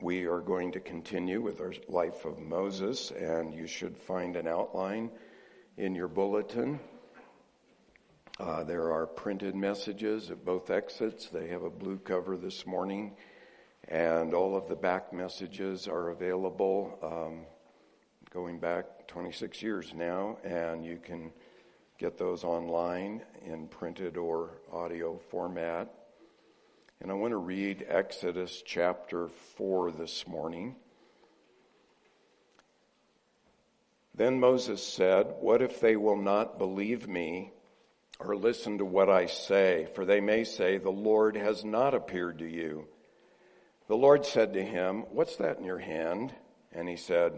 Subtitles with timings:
[0.00, 4.46] we are going to continue with our life of Moses, and you should find an
[4.46, 5.10] outline
[5.78, 6.78] in your bulletin.
[8.38, 11.28] Uh, there are printed messages at both exits.
[11.30, 13.16] They have a blue cover this morning,
[13.88, 17.46] and all of the back messages are available um,
[18.30, 21.32] going back 26 years now, and you can
[21.98, 26.05] get those online in printed or audio format.
[27.00, 30.76] And I want to read Exodus chapter 4 this morning.
[34.14, 37.52] Then Moses said, What if they will not believe me
[38.18, 39.88] or listen to what I say?
[39.94, 42.86] For they may say, The Lord has not appeared to you.
[43.88, 46.34] The Lord said to him, What's that in your hand?
[46.72, 47.32] And he said,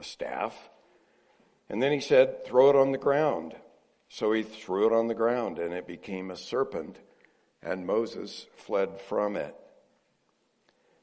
[0.00, 0.68] A staff.
[1.68, 3.54] And then he said, Throw it on the ground.
[4.08, 6.98] So he threw it on the ground, and it became a serpent
[7.62, 9.54] and Moses fled from it.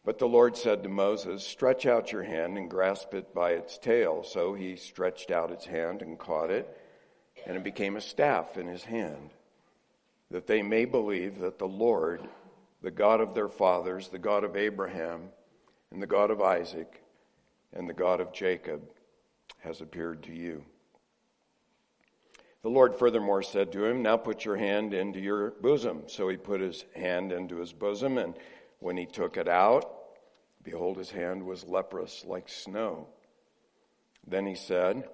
[0.08, 3.78] But the Lord said to Moses, Stretch out your hand and grasp it by its
[3.78, 4.24] tail.
[4.24, 6.80] So he stretched out his hand and caught it,
[7.46, 9.32] and it became a staff in his hand,
[10.32, 12.22] that they may believe that the Lord,
[12.82, 15.24] the God of their fathers, the God of Abraham,
[15.92, 17.04] and the God of Isaac,
[17.74, 18.82] and the God of Jacob,
[19.60, 20.64] has appeared to you.
[22.64, 26.04] The Lord furthermore said to him, Now put your hand into your bosom.
[26.08, 28.36] So he put his hand into his bosom, and
[28.80, 29.90] when he took it out,
[30.64, 33.08] behold, his hand was leprous like snow.
[34.26, 35.08] Then he said,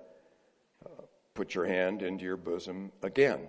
[0.85, 1.03] uh,
[1.35, 3.47] Put your hand into your bosom again.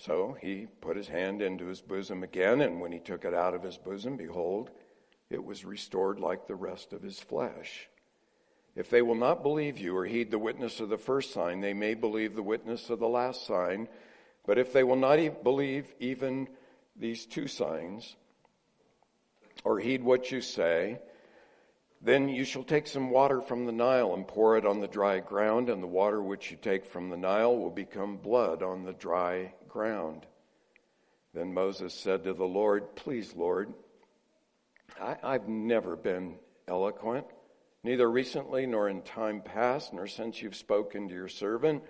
[0.00, 3.54] So he put his hand into his bosom again, and when he took it out
[3.54, 4.70] of his bosom, behold,
[5.28, 7.89] it was restored like the rest of his flesh.
[8.76, 11.74] If they will not believe you or heed the witness of the first sign, they
[11.74, 13.88] may believe the witness of the last sign.
[14.46, 16.48] But if they will not believe even
[16.96, 18.16] these two signs,
[19.64, 21.00] or heed what you say,
[22.00, 25.20] then you shall take some water from the Nile and pour it on the dry
[25.20, 28.94] ground, and the water which you take from the Nile will become blood on the
[28.94, 30.26] dry ground.
[31.34, 33.72] Then Moses said to the Lord, Please, Lord,
[35.00, 37.26] I, have never been eloquent
[37.82, 41.82] neither recently nor in time past, nor since you've spoken to your servant,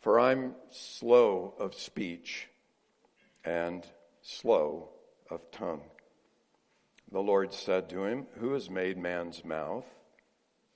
[0.00, 2.48] for I'm slow of speech
[3.44, 3.84] and
[4.22, 4.88] slow
[5.30, 5.82] of tongue.
[7.12, 9.86] The Lord said to him, Who has made man's mouth?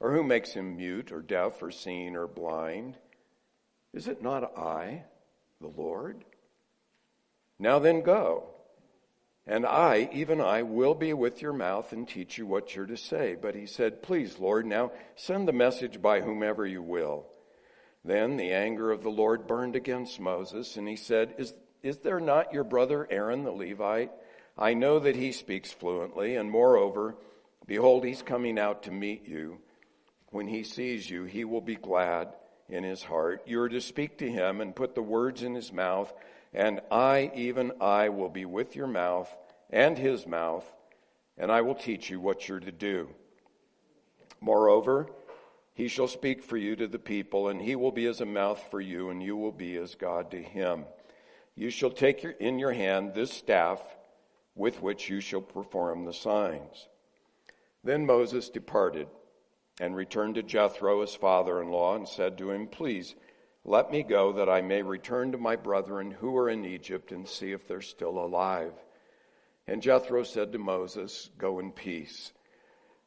[0.00, 2.96] Or who makes him mute or deaf or seeing or blind?
[3.92, 5.04] Is it not I,
[5.60, 6.24] the Lord?
[7.58, 8.53] Now then go.
[9.46, 12.96] And I, even I, will be with your mouth and teach you what you're to
[12.96, 13.36] say.
[13.40, 17.26] But he said, Please, Lord, now send the message by whomever you will.
[18.04, 22.20] Then the anger of the Lord burned against Moses, and he said, Is, is there
[22.20, 24.12] not your brother Aaron the Levite?
[24.56, 27.16] I know that he speaks fluently, and moreover,
[27.66, 29.58] behold, he's coming out to meet you.
[30.30, 32.28] When he sees you, he will be glad
[32.68, 33.42] in his heart.
[33.46, 36.12] You are to speak to him and put the words in his mouth
[36.54, 39.34] and I, even I, will be with your mouth
[39.70, 40.64] and his mouth,
[41.36, 43.08] and I will teach you what you're to do.
[44.40, 45.08] Moreover,
[45.74, 48.62] he shall speak for you to the people, and he will be as a mouth
[48.70, 50.84] for you, and you will be as God to him.
[51.56, 53.80] You shall take your, in your hand this staff
[54.54, 56.88] with which you shall perform the signs.
[57.82, 59.08] Then Moses departed
[59.80, 63.16] and returned to Jethro, his father in law, and said to him, Please,
[63.64, 67.26] let me go that I may return to my brethren who are in Egypt and
[67.26, 68.72] see if they're still alive.
[69.66, 72.32] And Jethro said to Moses, Go in peace.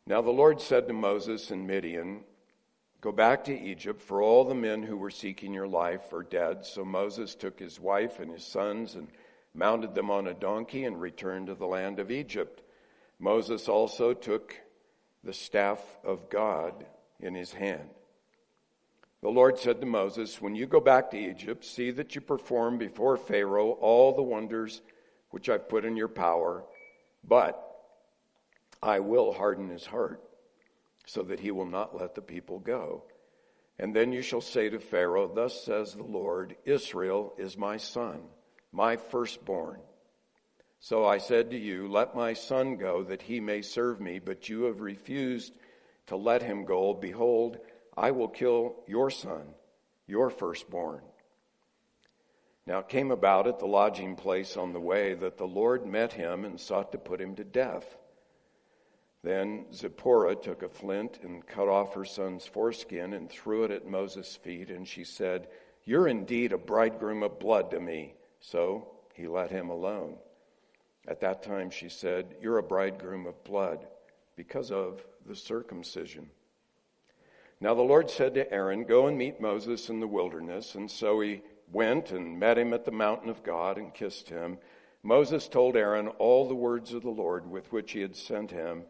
[0.07, 2.23] Now the Lord said to Moses in Midian,
[3.01, 6.65] Go back to Egypt, for all the men who were seeking your life are dead.
[6.65, 9.07] So Moses took his wife and his sons and
[9.53, 12.63] mounted them on a donkey and returned to the land of Egypt.
[13.19, 14.55] Moses also took
[15.23, 16.85] the staff of God
[17.19, 17.89] in his hand.
[19.21, 22.77] The Lord said to Moses, When you go back to Egypt, see that you perform
[22.77, 24.81] before Pharaoh all the wonders
[25.31, 26.63] which I've put in your power,
[27.23, 27.63] but
[28.81, 30.21] I will harden his heart
[31.05, 33.03] so that he will not let the people go.
[33.79, 38.21] And then you shall say to Pharaoh, Thus says the Lord, Israel is my son,
[38.71, 39.79] my firstborn.
[40.79, 44.47] So I said to you, Let my son go that he may serve me, but
[44.47, 45.53] you have refused
[46.07, 46.93] to let him go.
[46.93, 47.57] Behold,
[47.97, 49.41] I will kill your son,
[50.05, 51.01] your firstborn.
[52.67, 56.13] Now it came about at the lodging place on the way that the Lord met
[56.13, 57.97] him and sought to put him to death.
[59.23, 63.87] Then Zipporah took a flint and cut off her son's foreskin and threw it at
[63.87, 65.47] Moses' feet, and she said,
[65.83, 68.13] You're indeed a bridegroom of blood to me.
[68.41, 70.17] So he let him alone.
[71.07, 73.87] At that time she said, You're a bridegroom of blood.
[74.35, 76.29] because of the circumcision.
[77.59, 80.75] Now the Lord said to Aaron, Go and meet Moses in the wilderness.
[80.75, 84.59] And so he went and met him at the mountain of God and kissed him.
[85.03, 88.83] Moses told Aaron all the words of the Lord with which he had sent him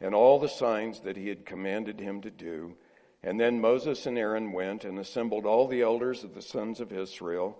[0.00, 2.74] and all the signs that he had commanded him to do.
[3.22, 6.92] And then Moses and Aaron went and assembled all the elders of the sons of
[6.92, 7.58] Israel.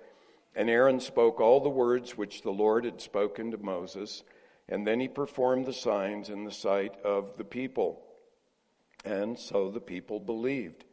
[0.54, 4.24] And Aaron spoke all the words which the Lord had spoken to Moses.
[4.68, 8.02] And then he performed the signs in the sight of the people.
[9.04, 10.84] And so the people believed.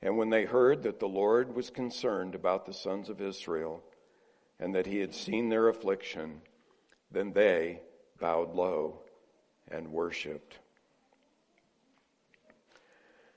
[0.00, 3.82] And when they heard that the Lord was concerned about the sons of Israel,
[4.58, 6.40] and that he had seen their affliction,
[7.10, 7.80] then they
[8.20, 9.00] bowed low
[9.68, 10.58] and worshiped.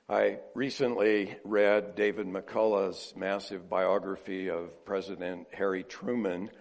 [0.08, 6.52] I recently read David McCullough's massive biography of President Harry Truman.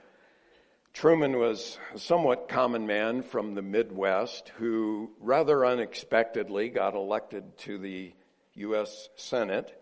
[0.94, 7.78] Truman was a somewhat common man from the Midwest who rather unexpectedly got elected to
[7.78, 8.12] the
[8.54, 9.08] U.S.
[9.16, 9.76] Senate.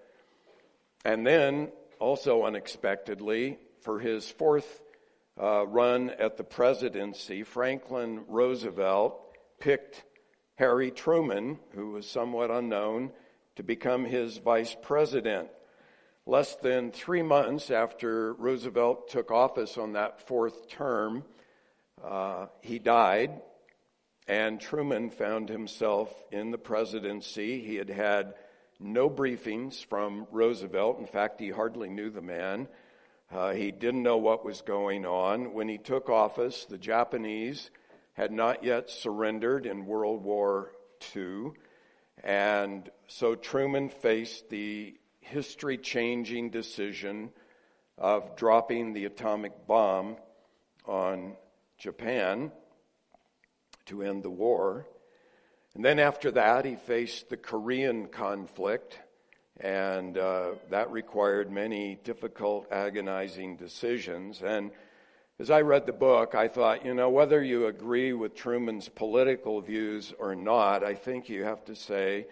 [1.05, 4.81] And then, also unexpectedly, for his fourth
[5.41, 9.21] uh, run at the presidency, Franklin Roosevelt
[9.61, 10.05] picked
[10.55, 13.13] Harry Truman, who was somewhat unknown,
[13.57, 15.49] to become his vice president.
[16.25, 21.25] Less than three months after Roosevelt took office on that fourth term,
[22.03, 23.43] uh, he died,
[24.29, 27.61] and Truman found himself in the presidency.
[27.61, 28.35] He had had
[28.79, 31.01] no briefings from Roosevelt.
[31.01, 32.69] In fact, he hardly knew the man.
[33.33, 35.53] Uh, he didn't know what was going on.
[35.53, 37.71] When he took office, the Japanese
[38.13, 40.71] had not yet surrendered in World War
[41.17, 41.51] II.
[42.23, 47.31] And so Truman faced the history changing decision
[47.97, 50.17] of dropping the atomic bomb
[50.87, 51.35] on
[51.79, 52.53] Japan
[53.87, 54.87] to end the war.
[55.75, 58.99] And then after that, he faced the Korean conflict,
[59.59, 64.43] and uh, that required many difficult, agonizing decisions.
[64.43, 64.71] And
[65.39, 69.61] as I read the book, I thought, you know, whether you agree with Truman's political
[69.61, 72.27] views or not, I think you have to say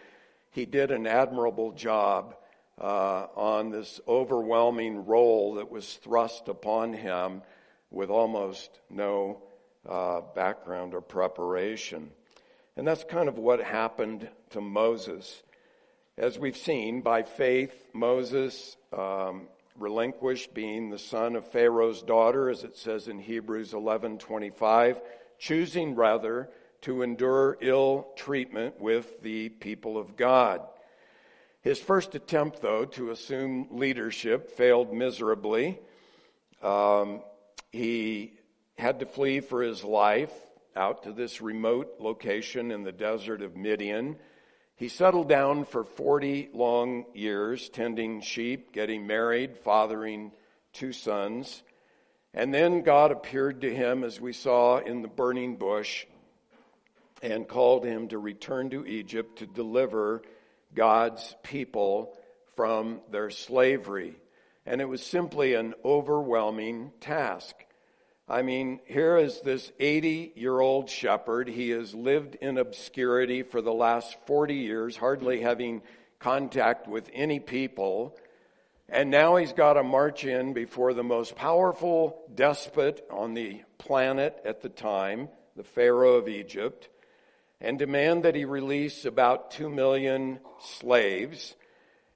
[0.51, 2.37] he did an admirable job
[2.81, 7.43] uh, on this overwhelming role that was thrust upon him
[7.91, 9.43] with almost no
[9.89, 12.11] uh, background or preparation.
[12.77, 15.43] And that's kind of what happened to Moses.
[16.17, 22.65] As we've seen, by faith, Moses um, relinquished being the son of Pharaoh's daughter, as
[22.65, 25.01] it says in Hebrews 11:25,
[25.39, 26.51] choosing rather
[26.83, 30.63] to endure ill treatment with the people of God.
[31.63, 35.79] His first attempt, though, to assume leadership failed miserably.
[36.63, 37.21] Um,
[37.71, 38.33] he
[38.79, 40.33] had to flee for his life
[40.75, 44.17] out to this remote location in the desert of Midian.
[44.75, 50.33] He settled down for 40 long years, tending sheep, getting married, fathering
[50.73, 51.63] two sons.
[52.33, 56.07] And then God appeared to him, as we saw in the burning bush,
[57.23, 60.23] and called him to return to Egypt to deliver
[60.75, 62.17] God's people
[62.57, 64.17] from their slavery.
[64.67, 67.55] And it was simply an overwhelming task.
[68.29, 71.49] I mean, here is this 80 year old shepherd.
[71.49, 75.83] He has lived in obscurity for the last 40 years, hardly having
[76.21, 78.17] contact with any people.
[78.89, 84.41] And now he's got to march in before the most powerful despot on the planet
[84.45, 86.89] at the time, the Pharaoh of Egypt
[87.61, 91.55] and demand that he release about two million slaves.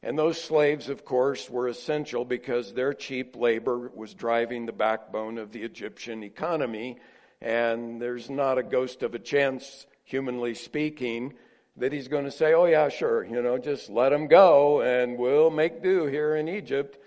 [0.02, 5.38] And those slaves, of course, were essential because their cheap labor was driving the backbone
[5.38, 6.98] of the Egyptian economy.
[7.40, 11.34] And there's not a ghost of a chance, humanly speaking,
[11.76, 15.18] that he's going to say, oh, yeah, sure, you know, just let them go and
[15.18, 16.98] we'll make do here in Egypt.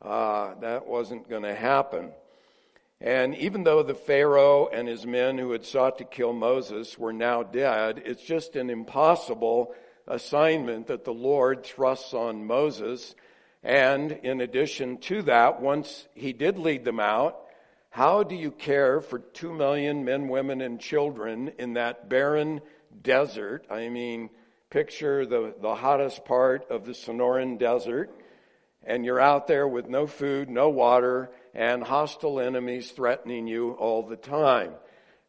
[0.00, 2.12] Uh, that wasn't going to happen.
[3.02, 7.12] And even though the Pharaoh and his men who had sought to kill Moses were
[7.12, 9.74] now dead, it's just an impossible
[10.06, 13.16] assignment that the Lord thrusts on Moses.
[13.64, 17.40] And in addition to that, once he did lead them out,
[17.90, 22.60] how do you care for two million men, women, and children in that barren
[23.02, 23.66] desert?
[23.68, 24.30] I mean,
[24.70, 28.14] picture the, the hottest part of the Sonoran Desert,
[28.84, 34.02] and you're out there with no food, no water, and hostile enemies threatening you all
[34.02, 34.72] the time.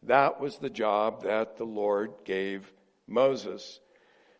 [0.03, 2.71] That was the job that the Lord gave
[3.07, 3.79] Moses.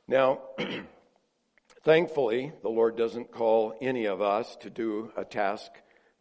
[0.08, 0.41] Now,
[1.84, 5.72] thankfully, the Lord doesn't call any of us to do a task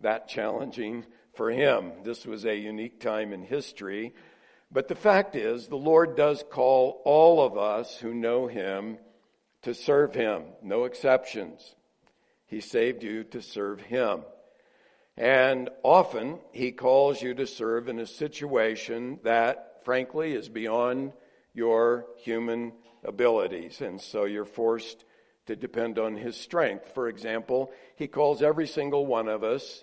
[0.01, 1.93] that challenging for him.
[2.05, 4.15] This was a unique time in history.
[4.73, 8.99] But the fact is, the Lord does call all of us who know Him
[9.63, 11.75] to serve Him, no exceptions.
[12.53, 14.25] He saved you to serve Him.
[15.17, 21.15] And often He calls you to serve in a situation that, frankly, is beyond
[21.55, 23.81] your human abilities.
[23.81, 25.03] And so you're forced
[25.47, 26.93] to depend on His strength.
[26.93, 29.83] For example, He calls every single one of us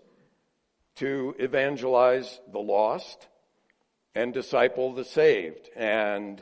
[0.98, 3.28] to evangelize the lost
[4.14, 5.72] and disciple the saved.
[5.76, 6.40] And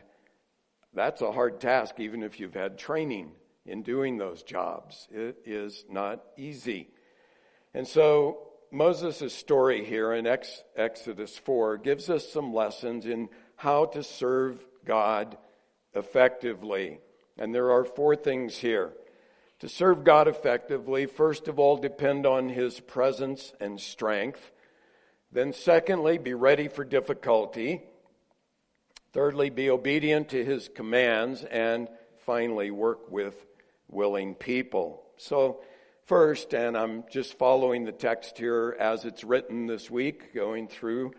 [0.93, 3.31] that's a hard task, even if you've had training
[3.68, 5.08] in doing those jobs.
[5.12, 6.90] It is not easy.
[7.74, 14.04] And so Moses' story here in Exodus 4 gives us some lessons in how to
[14.04, 15.38] serve God
[15.94, 17.00] effectively.
[17.38, 18.94] And there are four things here.
[19.60, 24.52] To serve God effectively, first of all, depend on His presence and strength.
[25.32, 27.82] Then, secondly, be ready for difficulty.
[29.14, 31.44] Thirdly, be obedient to his commands.
[31.44, 31.90] And
[32.26, 33.47] finally, work with
[33.89, 35.03] willing people.
[35.17, 35.62] So,
[36.06, 41.13] first, and I'm just following the text here as it's written this week, going through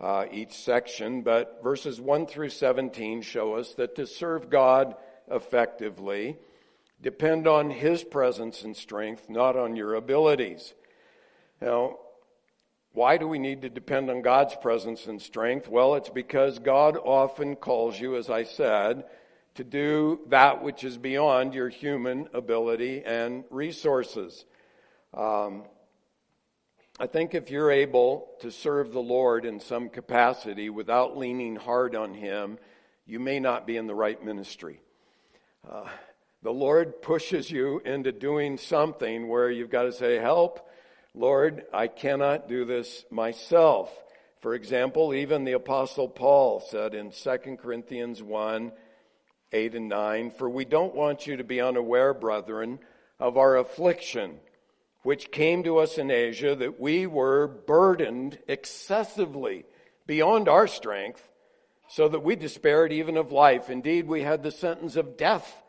[0.00, 4.96] uh, each section, but verses 1 through 17 show us that to serve God
[5.30, 6.36] effectively,
[7.00, 10.74] depend on his presence and strength, not on your abilities.
[11.60, 11.98] Now,
[12.92, 15.68] why do we need to depend on God's presence and strength?
[15.68, 19.04] Well, it's because God often calls you, as I said,
[19.54, 24.44] to do that which is beyond your human ability and resources.
[25.12, 25.64] Um,
[26.98, 31.96] I think if you're able to serve the Lord in some capacity without leaning hard
[31.96, 32.58] on Him,
[33.06, 34.80] you may not be in the right ministry.
[35.68, 35.88] Uh,
[36.42, 40.68] the Lord pushes you into doing something where you've got to say, Help,
[41.14, 43.90] Lord, I cannot do this myself.
[44.40, 48.72] For example, even the apostle Paul said in 2 Corinthians 1,
[49.52, 52.78] 8 and 9, For we don't want you to be unaware, brethren,
[53.18, 54.40] of our affliction,
[55.02, 59.64] which came to us in Asia, that we were burdened excessively
[60.06, 61.28] beyond our strength,
[61.88, 63.70] so that we despaired even of life.
[63.70, 65.62] Indeed, we had the sentence of death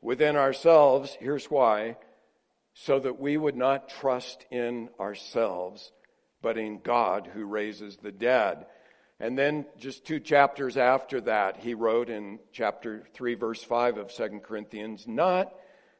[0.00, 1.16] within ourselves.
[1.18, 1.96] Here's why
[2.74, 5.92] so that we would not trust in ourselves,
[6.42, 8.66] but in God who raises the dead.
[9.20, 14.12] And then just two chapters after that, he wrote in chapter 3, verse 5 of
[14.12, 15.54] 2 Corinthians, not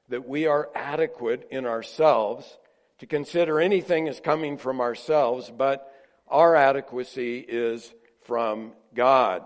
[0.08, 2.58] that we are adequate in ourselves
[2.98, 5.90] to consider anything as coming from ourselves, but
[6.28, 7.92] our adequacy is
[8.24, 9.42] from God.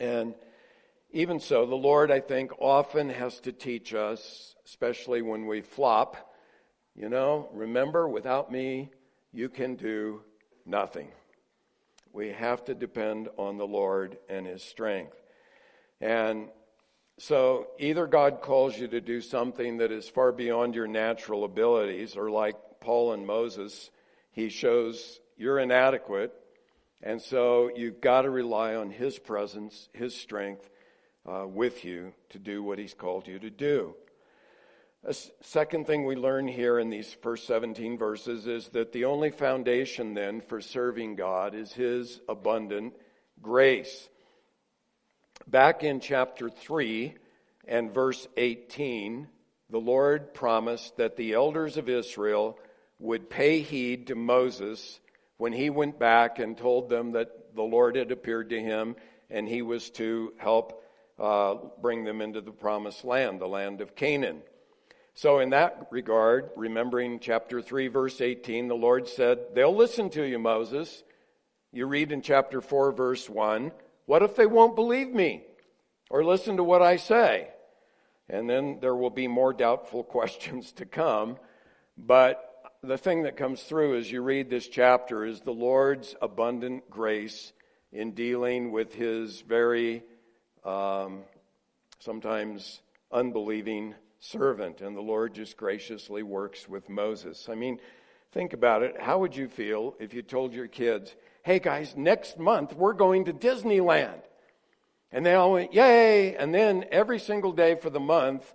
[0.00, 0.34] And
[1.10, 6.34] even so, the Lord, I think, often has to teach us especially when we flop.
[6.94, 8.90] You know, remember, without me,
[9.32, 10.20] you can do
[10.66, 11.08] nothing.
[12.12, 15.16] We have to depend on the Lord and His strength.
[16.00, 16.48] And
[17.18, 22.16] so either God calls you to do something that is far beyond your natural abilities,
[22.16, 23.90] or like Paul and Moses,
[24.30, 26.32] he shows you're inadequate.
[27.02, 30.68] And so you've got to rely on His presence, His strength
[31.26, 33.94] uh, with you to do what He's called you to do.
[35.04, 39.30] A second thing we learn here in these first 17 verses is that the only
[39.30, 42.94] foundation then for serving God is His abundant
[43.40, 44.08] grace.
[45.46, 47.14] Back in chapter 3
[47.68, 49.28] and verse 18,
[49.70, 52.58] the Lord promised that the elders of Israel
[52.98, 54.98] would pay heed to Moses
[55.36, 58.96] when he went back and told them that the Lord had appeared to him
[59.30, 60.82] and he was to help
[61.20, 64.42] uh, bring them into the promised land, the land of Canaan.
[65.18, 70.22] So, in that regard, remembering chapter 3, verse 18, the Lord said, They'll listen to
[70.22, 71.02] you, Moses.
[71.72, 73.72] You read in chapter 4, verse 1,
[74.06, 75.42] What if they won't believe me
[76.08, 77.48] or listen to what I say?
[78.28, 81.36] And then there will be more doubtful questions to come.
[81.96, 86.88] But the thing that comes through as you read this chapter is the Lord's abundant
[86.90, 87.52] grace
[87.90, 90.04] in dealing with his very
[90.64, 91.24] um,
[91.98, 97.48] sometimes unbelieving servant, and the Lord just graciously works with Moses.
[97.50, 97.80] I mean,
[98.32, 99.00] think about it.
[99.00, 103.26] How would you feel if you told your kids, hey guys, next month we're going
[103.26, 104.22] to Disneyland?
[105.10, 106.36] And they all went, yay!
[106.36, 108.52] And then every single day for the month,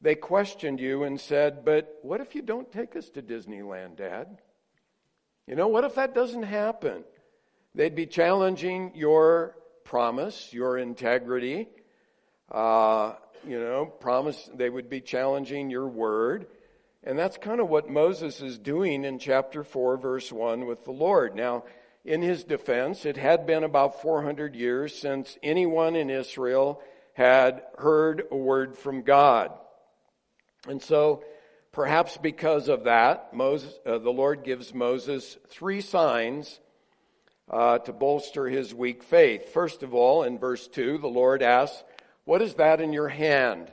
[0.00, 4.38] they questioned you and said, but what if you don't take us to Disneyland, Dad?
[5.46, 7.04] You know, what if that doesn't happen?
[7.74, 11.68] They'd be challenging your promise, your integrity.
[12.50, 13.14] Uh,
[13.46, 16.46] you know, promise they would be challenging your word.
[17.02, 20.90] And that's kind of what Moses is doing in chapter 4, verse 1 with the
[20.90, 21.34] Lord.
[21.34, 21.64] Now,
[22.04, 26.82] in his defense, it had been about 400 years since anyone in Israel
[27.14, 29.52] had heard a word from God.
[30.68, 31.24] And so,
[31.72, 36.60] perhaps because of that, Moses, uh, the Lord gives Moses three signs
[37.50, 39.52] uh, to bolster his weak faith.
[39.52, 41.82] First of all, in verse 2, the Lord asks,
[42.30, 43.72] What is that in your hand?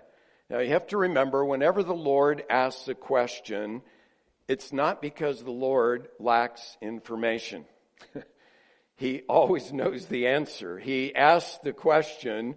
[0.50, 3.84] Now, you have to remember, whenever the Lord asks a question,
[4.48, 7.66] it's not because the Lord lacks information.
[8.96, 10.80] he always knows the answer.
[10.80, 12.56] He asks the question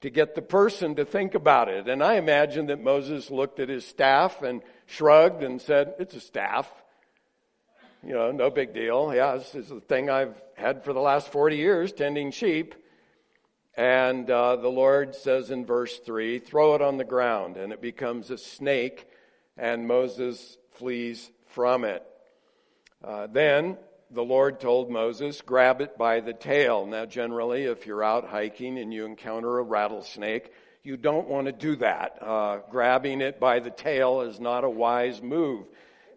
[0.00, 1.88] to get the person to think about it.
[1.88, 6.20] And I imagine that Moses looked at his staff and shrugged and said, It's a
[6.20, 6.72] staff.
[8.02, 9.12] You know, no big deal.
[9.14, 12.74] Yeah, this is the thing I've had for the last 40 years, tending sheep.
[13.76, 17.80] And uh, the Lord says in verse 3 throw it on the ground, and it
[17.80, 19.08] becomes a snake,
[19.56, 22.04] and Moses flees from it.
[23.02, 23.76] Uh, then
[24.10, 26.86] the Lord told Moses, grab it by the tail.
[26.86, 30.52] Now, generally, if you're out hiking and you encounter a rattlesnake,
[30.84, 32.18] you don't want to do that.
[32.20, 35.66] Uh, grabbing it by the tail is not a wise move.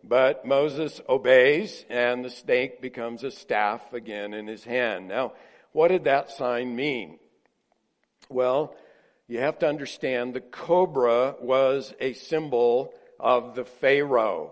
[0.04, 5.08] But Moses obeys, and the snake becomes a staff again in his hand.
[5.08, 5.34] Now,
[5.72, 7.18] what did that sign mean?
[8.29, 8.75] Well,
[9.29, 14.51] you have to understand the cobra was a symbol of the Pharaoh.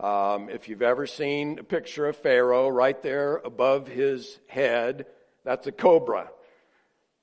[0.00, 5.06] Um, if you've ever seen a picture of Pharaoh right there above his head,
[5.44, 6.28] that's a cobra.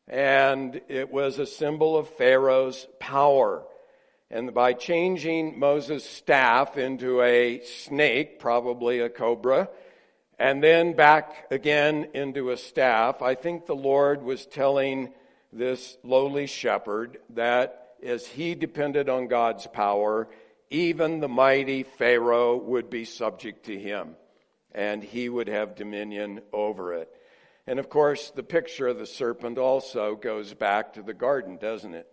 [0.07, 3.63] And it was a symbol of Pharaoh's power.
[4.29, 9.67] And by changing Moses' staff into a snake, probably a cobra,
[10.39, 15.13] and then back again into a staff, I think the Lord was telling
[15.53, 20.27] this lowly shepherd that as he depended on God's power,
[20.69, 24.15] even the mighty Pharaoh would be subject to him
[24.73, 27.09] and he would have dominion over it.
[27.67, 31.93] And of course, the picture of the serpent also goes back to the garden, doesn't
[31.93, 32.07] it?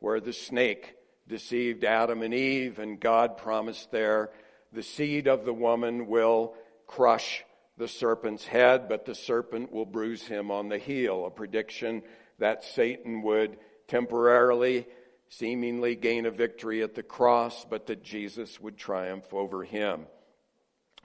[0.00, 0.96] Where the snake
[1.28, 4.30] deceived Adam and Eve, and God promised there,
[4.72, 6.54] the seed of the woman will
[6.86, 7.44] crush
[7.78, 12.02] the serpent's head, but the serpent will bruise him on the heel, a prediction
[12.38, 14.86] that Satan would temporarily,
[15.28, 20.06] seemingly gain a victory at the cross, but that Jesus would triumph over him.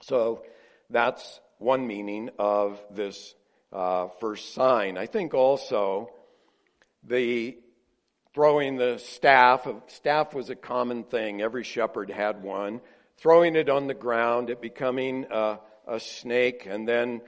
[0.00, 0.44] So
[0.90, 3.34] that's one meaning of this
[3.72, 4.96] uh, first sign.
[4.96, 6.10] I think also
[7.04, 7.58] the
[8.34, 11.42] throwing the staff, staff was a common thing.
[11.42, 12.80] Every shepherd had one.
[13.18, 17.20] Throwing it on the ground, it becoming a, a snake, and then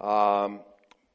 [0.00, 0.60] um,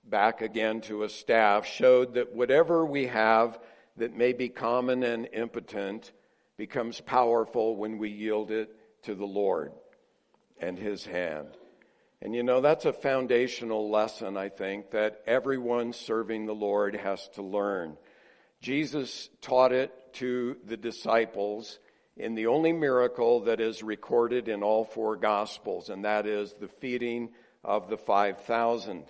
[0.04, 3.60] back again to a staff showed that whatever we have
[3.98, 6.12] that may be common and impotent
[6.58, 9.72] becomes powerful when we yield it to the Lord
[10.60, 11.48] and His hand.
[12.22, 17.28] And you know, that's a foundational lesson, I think, that everyone serving the Lord has
[17.30, 17.98] to learn.
[18.62, 21.80] Jesus taught it to the disciples
[22.16, 26.68] in the only miracle that is recorded in all four Gospels, and that is the
[26.68, 27.30] feeding
[27.64, 29.06] of the 5,000.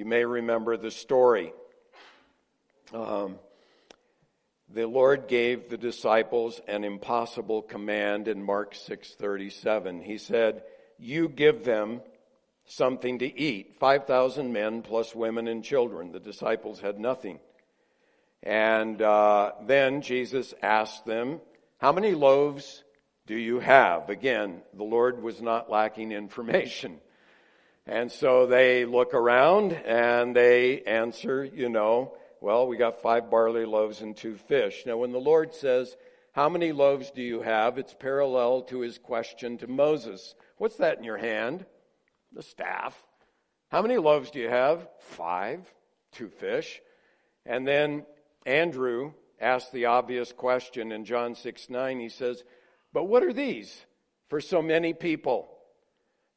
[0.00, 1.52] You may remember the story.
[2.94, 3.38] Um,
[4.70, 10.00] the Lord gave the disciples an impossible command in Mark 6:37.
[10.00, 10.64] He said,
[10.96, 12.00] "You give them
[12.64, 16.12] something to eat." 5,000 men plus women and children.
[16.12, 17.38] The disciples had nothing.
[18.42, 21.42] And uh, then Jesus asked them,
[21.76, 22.84] "How many loaves
[23.26, 27.02] do you have?" Again, the Lord was not lacking information.
[27.90, 33.64] And so they look around and they answer, you know, well, we got five barley
[33.64, 34.84] loaves and two fish.
[34.86, 35.96] Now, when the Lord says,
[36.30, 37.78] How many loaves do you have?
[37.78, 40.36] it's parallel to his question to Moses.
[40.56, 41.66] What's that in your hand?
[42.32, 42.96] The staff.
[43.72, 44.86] How many loaves do you have?
[45.00, 45.68] Five,
[46.12, 46.80] two fish.
[47.44, 48.06] And then
[48.46, 51.98] Andrew asked the obvious question in John 6 9.
[51.98, 52.44] He says,
[52.92, 53.84] But what are these
[54.28, 55.50] for so many people?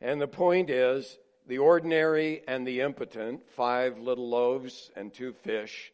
[0.01, 5.91] And the point is, the ordinary and the impotent, five little loaves and two fish,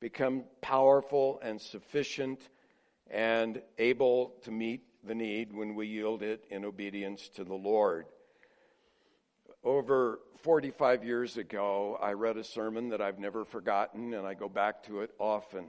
[0.00, 2.48] become powerful and sufficient
[3.10, 8.06] and able to meet the need when we yield it in obedience to the Lord.
[9.62, 14.48] Over 45 years ago, I read a sermon that I've never forgotten, and I go
[14.48, 15.66] back to it often.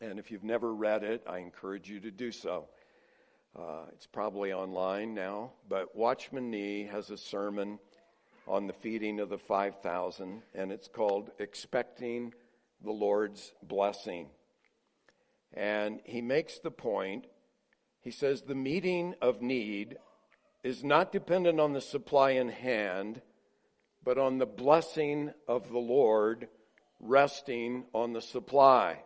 [0.00, 2.68] And if you've never read it, I encourage you to do so.
[3.58, 7.80] Uh, it's probably online now, but Watchman Nee has a sermon
[8.46, 12.34] on the feeding of the 5,000, and it's called Expecting
[12.82, 14.28] the Lord's Blessing.
[15.52, 17.26] And he makes the point
[18.00, 19.98] he says, the meeting of need
[20.64, 23.20] is not dependent on the supply in hand,
[24.02, 26.48] but on the blessing of the Lord
[26.98, 29.02] resting on the supply.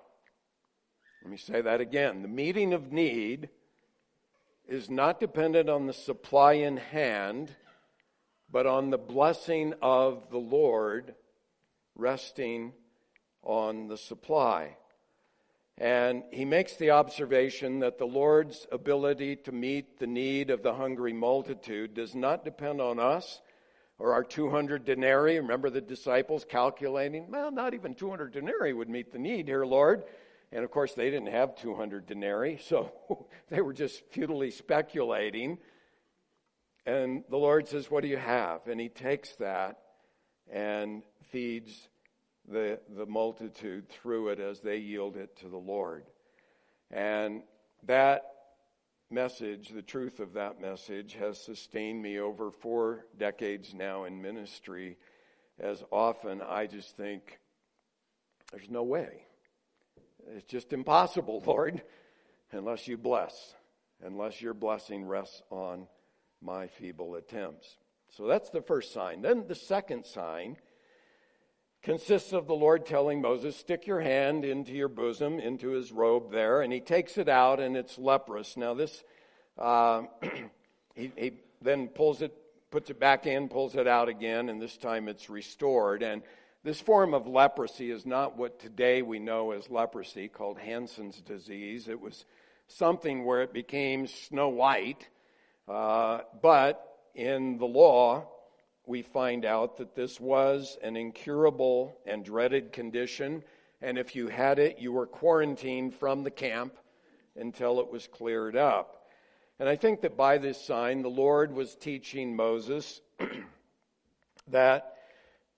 [1.22, 2.22] Let me say that again.
[2.22, 3.48] The meeting of need
[4.68, 7.54] is not dependent on the supply in hand,
[8.54, 11.16] but on the blessing of the Lord
[11.96, 12.72] resting
[13.42, 14.76] on the supply.
[15.76, 20.74] And he makes the observation that the Lord's ability to meet the need of the
[20.74, 23.40] hungry multitude does not depend on us
[23.98, 25.40] or our 200 denarii.
[25.40, 30.04] Remember the disciples calculating, well, not even 200 denarii would meet the need here, Lord.
[30.52, 32.92] And of course, they didn't have 200 denarii, so
[33.50, 35.58] they were just futilely speculating.
[36.86, 38.66] And the Lord says, What do you have?
[38.66, 39.78] And he takes that
[40.50, 41.88] and feeds
[42.48, 46.04] the, the multitude through it as they yield it to the Lord.
[46.90, 47.42] And
[47.84, 48.22] that
[49.10, 54.98] message, the truth of that message, has sustained me over four decades now in ministry.
[55.58, 57.38] As often I just think,
[58.52, 59.22] there's no way.
[60.36, 61.82] It's just impossible, Lord,
[62.52, 63.54] unless you bless,
[64.04, 65.86] unless your blessing rests on
[66.44, 67.76] my feeble attempts.
[68.16, 69.22] So that's the first sign.
[69.22, 70.56] Then the second sign
[71.82, 76.30] consists of the Lord telling Moses, Stick your hand into your bosom, into his robe
[76.30, 78.56] there, and he takes it out and it's leprous.
[78.56, 79.02] Now, this,
[79.58, 80.02] uh,
[80.94, 82.32] he, he then pulls it,
[82.70, 86.02] puts it back in, pulls it out again, and this time it's restored.
[86.02, 86.22] And
[86.62, 91.88] this form of leprosy is not what today we know as leprosy, called Hansen's disease.
[91.88, 92.24] It was
[92.68, 95.08] something where it became snow white,
[95.68, 98.26] uh, but in the law,
[98.86, 103.42] we find out that this was an incurable and dreaded condition,
[103.80, 106.76] and if you had it, you were quarantined from the camp
[107.36, 109.06] until it was cleared up.
[109.58, 113.00] And I think that by this sign, the Lord was teaching Moses
[114.48, 114.96] that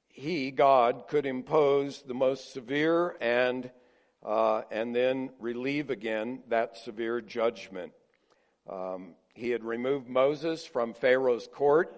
[0.08, 3.70] he, God, could impose the most severe and
[4.24, 7.92] uh, and then relieve again that severe judgment.
[8.68, 11.94] Um, he had removed Moses from Pharaoh's court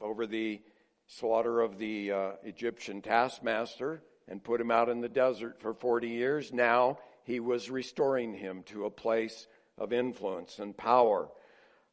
[0.00, 0.60] over the
[1.06, 6.08] slaughter of the uh, Egyptian taskmaster and put him out in the desert for 40
[6.08, 6.50] years.
[6.50, 9.46] Now he was restoring him to a place
[9.76, 11.28] of influence and power.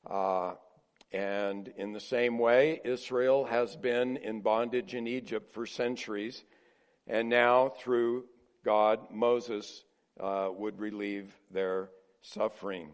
[0.09, 0.53] Uh,
[1.11, 6.43] and in the same way, Israel has been in bondage in Egypt for centuries.
[7.05, 8.25] And now, through
[8.63, 9.83] God, Moses
[10.19, 11.89] uh, would relieve their
[12.21, 12.91] suffering.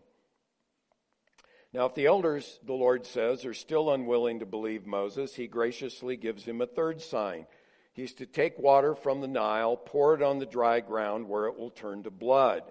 [1.73, 6.17] Now, if the elders, the Lord says, are still unwilling to believe Moses, he graciously
[6.17, 7.45] gives him a third sign.
[7.93, 11.57] He's to take water from the Nile, pour it on the dry ground where it
[11.57, 12.63] will turn to blood.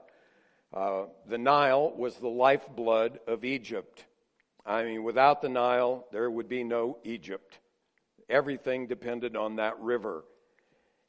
[0.72, 4.04] Uh, the Nile was the lifeblood of Egypt.
[4.66, 7.58] I mean, without the Nile, there would be no Egypt.
[8.28, 10.24] Everything depended on that river.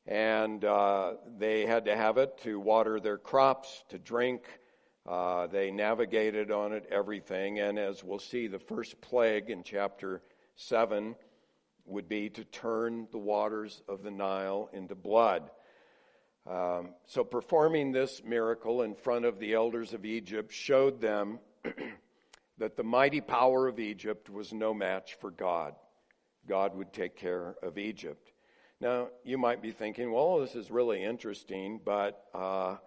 [0.07, 4.43] And uh, they had to have it to water their crops, to drink,
[5.07, 7.59] uh, they navigated on it, everything.
[7.59, 10.21] And as we'll see, the first plague in chapter
[10.55, 11.15] 7
[11.85, 15.49] would be to turn the waters of the Nile into blood.
[16.49, 21.39] Um, so, performing this miracle in front of the elders of Egypt showed them
[22.57, 25.75] that the mighty power of Egypt was no match for God.
[26.47, 28.31] God would take care of Egypt.
[28.79, 32.77] Now, you might be thinking, well, this is really interesting, but uh,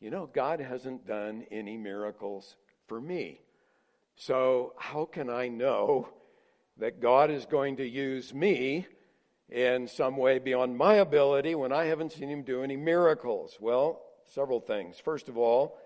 [0.00, 3.42] you know, God hasn't done any miracles for me.
[4.16, 6.08] So, how can I know
[6.78, 8.86] that God is going to use me
[9.48, 13.58] in some way beyond my ability when I haven't seen Him do any miracles?
[13.60, 14.98] Well, several things.
[14.98, 15.78] First of all,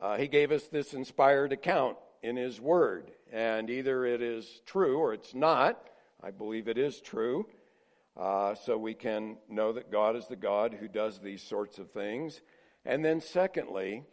[0.00, 4.98] uh, He gave us this inspired account in His Word, and either it is true
[4.98, 5.88] or it's not.
[6.22, 7.46] I believe it is true.
[8.16, 11.90] Uh, so we can know that God is the God who does these sorts of
[11.90, 12.42] things.
[12.84, 14.04] And then, secondly,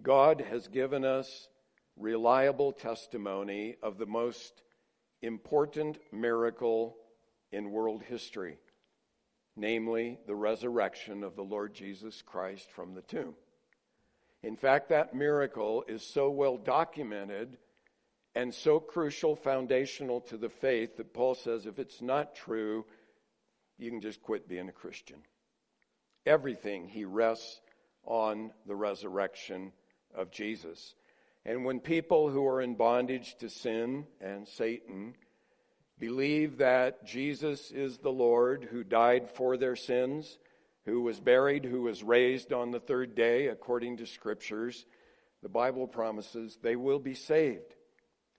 [0.00, 1.48] God has given us
[1.96, 4.62] reliable testimony of the most
[5.20, 6.96] important miracle
[7.50, 8.58] in world history,
[9.56, 13.34] namely the resurrection of the Lord Jesus Christ from the tomb.
[14.44, 17.58] In fact, that miracle is so well documented
[18.36, 22.86] and so crucial, foundational to the faith that Paul says if it's not true,
[23.78, 25.18] you can just quit being a Christian
[26.28, 27.60] everything he rests
[28.04, 29.72] on the resurrection
[30.14, 30.94] of Jesus.
[31.44, 35.14] And when people who are in bondage to sin and Satan
[35.98, 40.38] believe that Jesus is the Lord who died for their sins,
[40.84, 44.86] who was buried, who was raised on the third day according to scriptures,
[45.42, 47.74] the Bible promises they will be saved.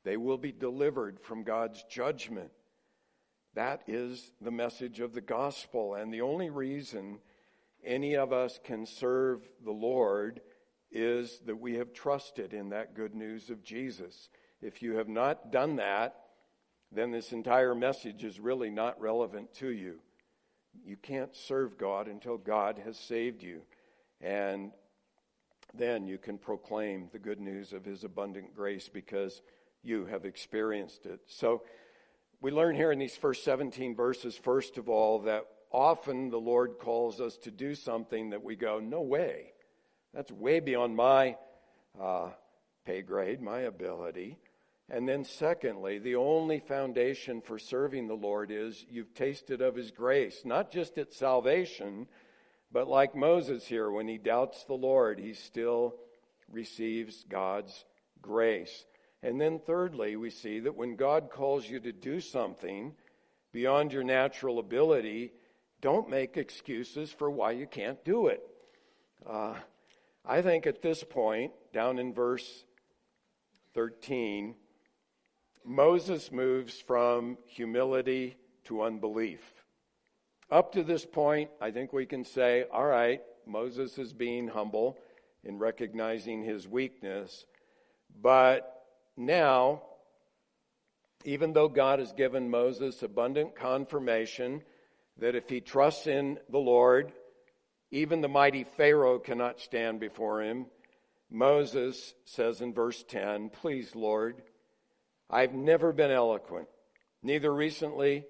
[0.04, 2.52] They will be delivered from God's judgment.
[3.56, 5.96] That is the message of the gospel.
[5.96, 7.20] And the only reason
[7.84, 10.42] any of us can serve the Lord
[10.92, 14.30] is that we have trusted in that good news of Jesus.
[14.62, 16.16] If you have not done that,
[16.92, 20.00] then this entire message is really not relevant to you.
[20.84, 23.62] You can't serve God until God has saved you.
[24.22, 24.72] And
[25.74, 29.42] then you can proclaim the good news of His abundant grace because
[29.84, 31.22] you have experienced it.
[31.28, 31.64] So
[32.42, 36.80] we learn here in these first 17 verses, first of all, that often the Lord
[36.80, 39.54] calls us to do something that we go, no way.
[40.14, 41.38] That's way beyond my
[42.00, 42.30] uh,
[42.86, 44.38] pay grade, my ability.
[44.90, 49.92] And then, secondly, the only foundation for serving the Lord is you've tasted of His
[49.92, 52.08] grace, not just at salvation,
[52.72, 55.96] but like Moses here, when he doubts the Lord, he still
[56.52, 57.86] receives God's
[58.22, 58.86] grace.
[59.24, 62.94] And then, thirdly, we see that when God calls you to do something
[63.52, 65.34] beyond your natural ability,
[65.82, 68.42] don't make excuses for why you can't do it.
[69.26, 69.56] Uh,
[70.26, 72.66] I think at this point, down in verse
[73.74, 74.56] 13,
[75.66, 79.42] Moses moves from humility to unbelief.
[80.52, 84.98] Up to this point, I think we can say, all right, Moses is being humble
[85.44, 87.46] in recognizing his weakness.
[88.22, 88.84] But
[89.16, 89.84] now,
[91.24, 94.64] even though God has given Moses abundant confirmation
[95.20, 97.12] that if he trusts in the Lord,
[97.92, 100.68] even the mighty Pharaoh cannot stand before him,
[101.30, 104.42] Moses says in verse 10, Please, Lord,
[105.30, 106.68] I've never been eloquent,
[107.22, 108.26] neither recently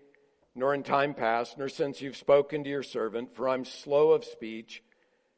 [0.56, 4.26] nor in time past, nor since you've spoken to your servant, for I'm slow of
[4.26, 4.84] speech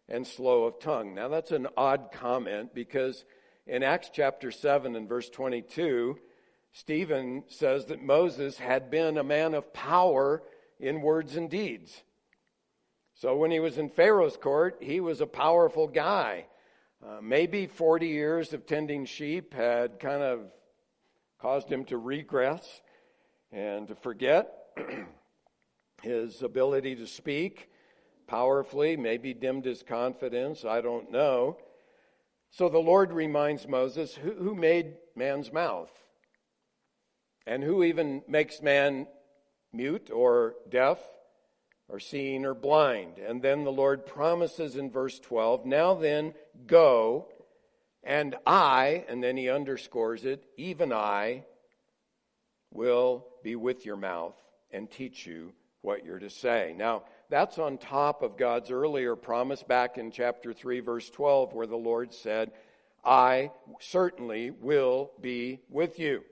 [0.08, 1.14] and slow of tongue.
[1.14, 3.24] Now, that's an odd comment because
[3.68, 6.18] in Acts chapter 7 and verse 22,
[6.74, 10.42] Stephen says that Moses had been a man of power
[10.82, 12.04] in words and deeds.
[13.13, 16.48] So when he was in Pharaoh's court, he was a powerful guy.
[17.06, 20.39] Uh, maybe 40 years of tending sheep had kind of
[21.39, 22.82] caused him to regress
[23.52, 24.52] and to forget
[26.02, 27.70] his ability to speak
[28.28, 31.58] powerfully, maybe dimmed his confidence, I don't know.
[32.50, 35.91] So the Lord reminds Moses who, who made man's mouth?
[37.46, 39.08] And who even makes man
[39.74, 41.00] mute or deaf
[41.88, 43.18] or seeing or blind?
[43.18, 46.34] And then the Lord promises in verse 12, Now then,
[46.68, 47.28] go
[48.04, 51.46] and I, and then he underscores it, even I
[52.72, 54.36] will be with your mouth
[54.72, 56.74] and teach you what you're to say.
[56.78, 61.68] Now, that's on top of God's earlier promise back in chapter 3, verse 12, where
[61.68, 62.52] the Lord said,
[63.04, 66.24] I certainly will be with you.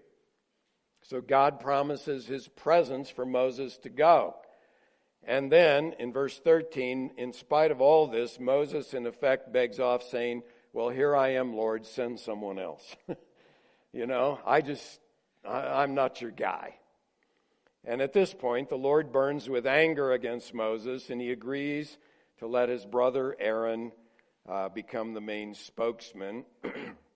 [1.10, 4.36] So God promises his presence for Moses to go.
[5.24, 10.04] And then in verse 13, in spite of all this, Moses in effect begs off
[10.04, 12.96] saying, well, here I am, Lord, send someone else.
[13.92, 15.00] you know, I just,
[15.44, 16.76] I, I'm not your guy.
[17.84, 21.98] And at this point, the Lord burns with anger against Moses and he agrees
[22.38, 23.94] to let his brother Aaron
[24.48, 26.46] uh, become the main spokesman.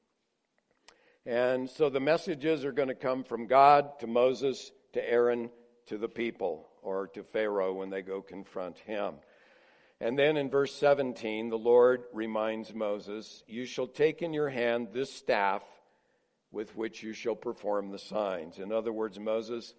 [1.26, 5.50] and so the messages are going to come from God to Moses, to Aaron,
[5.88, 9.16] to the people, or to Pharaoh when they go confront him.
[10.02, 14.90] And then in verse 17, the Lord reminds Moses, You shall take in your hand
[14.92, 15.64] this staff
[16.52, 18.60] with which you shall perform the signs.
[18.60, 19.74] In other words, Moses,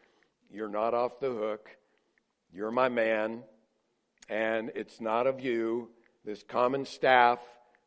[0.50, 1.68] you're not off the hook.
[2.52, 3.42] You're my man.
[4.28, 5.90] And it's not of you.
[6.24, 7.38] This common staff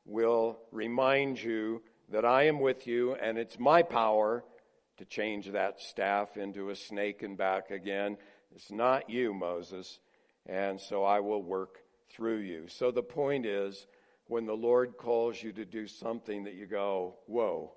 [0.06, 4.44] will remind you that I am with you, and it's my power
[4.98, 8.18] to change that staff into a snake and back again.
[8.56, 10.00] It's not you, Moses.
[10.46, 12.68] And so I will work through you.
[12.68, 13.86] So the point is,
[14.28, 17.74] when the Lord calls you to do something that you go, whoa,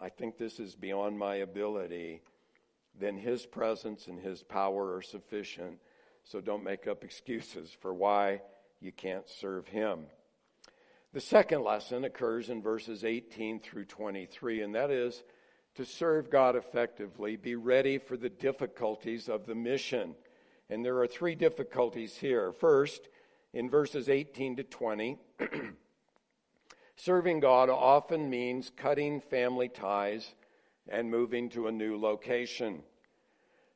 [0.00, 2.22] I think this is beyond my ability,
[2.98, 5.78] then His presence and His power are sufficient.
[6.24, 8.42] So don't make up excuses for why
[8.80, 10.06] you can't serve Him.
[11.14, 15.22] The second lesson occurs in verses 18 through 23, and that is
[15.76, 20.16] to serve God effectively, be ready for the difficulties of the mission.
[20.68, 22.50] And there are three difficulties here.
[22.50, 23.08] First,
[23.52, 25.16] in verses 18 to 20.
[26.96, 30.34] Serving God often means cutting family ties
[30.88, 32.82] and moving to a new location.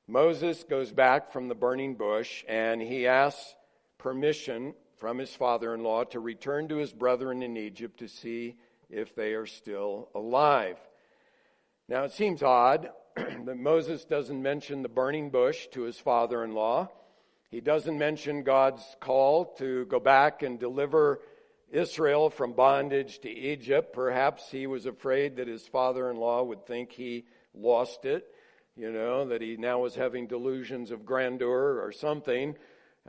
[0.09, 3.55] Moses goes back from the burning bush and he asks
[3.97, 8.57] permission from his father in law to return to his brethren in Egypt to see
[8.91, 10.77] if they are still alive.
[11.89, 16.53] Now it seems odd that Moses doesn't mention the burning bush to his father in
[16.53, 16.91] law.
[17.51, 21.21] He doesn't mention God's call to go back and deliver
[21.71, 23.93] Israel from bondage to Egypt.
[23.93, 28.27] Perhaps he was afraid that his father in law would think he lost it,
[28.77, 32.55] you know, that he now was having delusions of grandeur or something.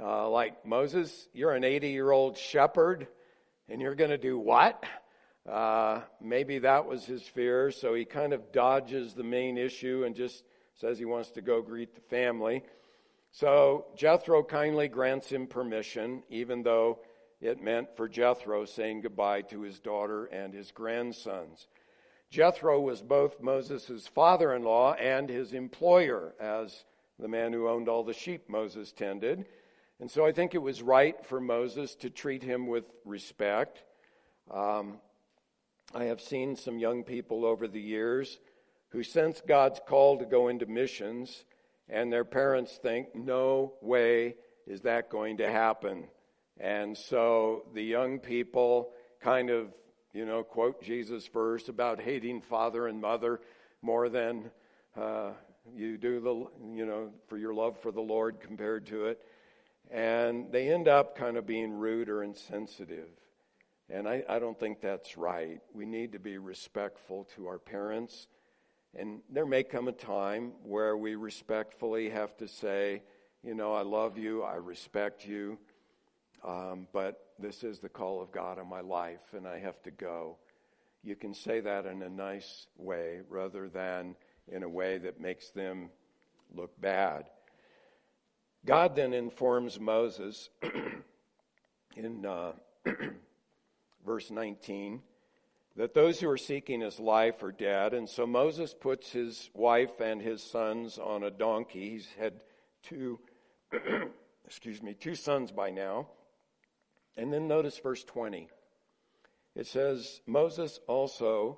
[0.01, 3.07] Uh, like Moses, you're an 80 year old shepherd
[3.67, 4.83] and you're going to do what?
[5.49, 10.15] Uh, maybe that was his fear, so he kind of dodges the main issue and
[10.15, 10.43] just
[10.75, 12.63] says he wants to go greet the family.
[13.31, 16.99] So Jethro kindly grants him permission, even though
[17.41, 21.67] it meant for Jethro saying goodbye to his daughter and his grandsons.
[22.29, 26.85] Jethro was both Moses' father in law and his employer, as
[27.17, 29.45] the man who owned all the sheep Moses tended.
[29.99, 33.83] And so I think it was right for Moses to treat him with respect.
[34.49, 34.99] Um,
[35.93, 38.39] I have seen some young people over the years
[38.89, 41.43] who sense God's call to go into missions,
[41.89, 44.35] and their parents think, no way
[44.65, 46.07] is that going to happen.
[46.59, 49.73] And so the young people kind of,
[50.13, 53.41] you know, quote Jesus' verse about hating father and mother
[53.81, 54.49] more than
[54.95, 55.31] uh,
[55.75, 59.21] you do the, you know, for your love for the Lord compared to it.
[59.89, 63.10] And they end up kind of being rude or insensitive.
[63.89, 65.62] And I, I don't think that's right.
[65.73, 68.28] We need to be respectful to our parents.
[68.95, 73.02] And there may come a time where we respectfully have to say,
[73.43, 75.58] you know, I love you, I respect you,
[76.43, 79.91] um, but this is the call of God on my life, and I have to
[79.91, 80.38] go.
[81.04, 84.15] You can say that in a nice way rather than
[84.52, 85.89] in a way that makes them
[86.54, 87.25] look bad.
[88.65, 90.49] God then informs Moses
[91.95, 92.53] in uh,
[94.05, 95.01] verse 19
[95.75, 97.93] that those who are seeking his life are dead.
[97.93, 101.91] And so Moses puts his wife and his sons on a donkey.
[101.91, 102.33] He's had
[102.83, 103.19] two,
[104.45, 106.07] excuse me, two sons by now.
[107.15, 108.49] And then notice verse 20.
[109.55, 111.57] It says, Moses also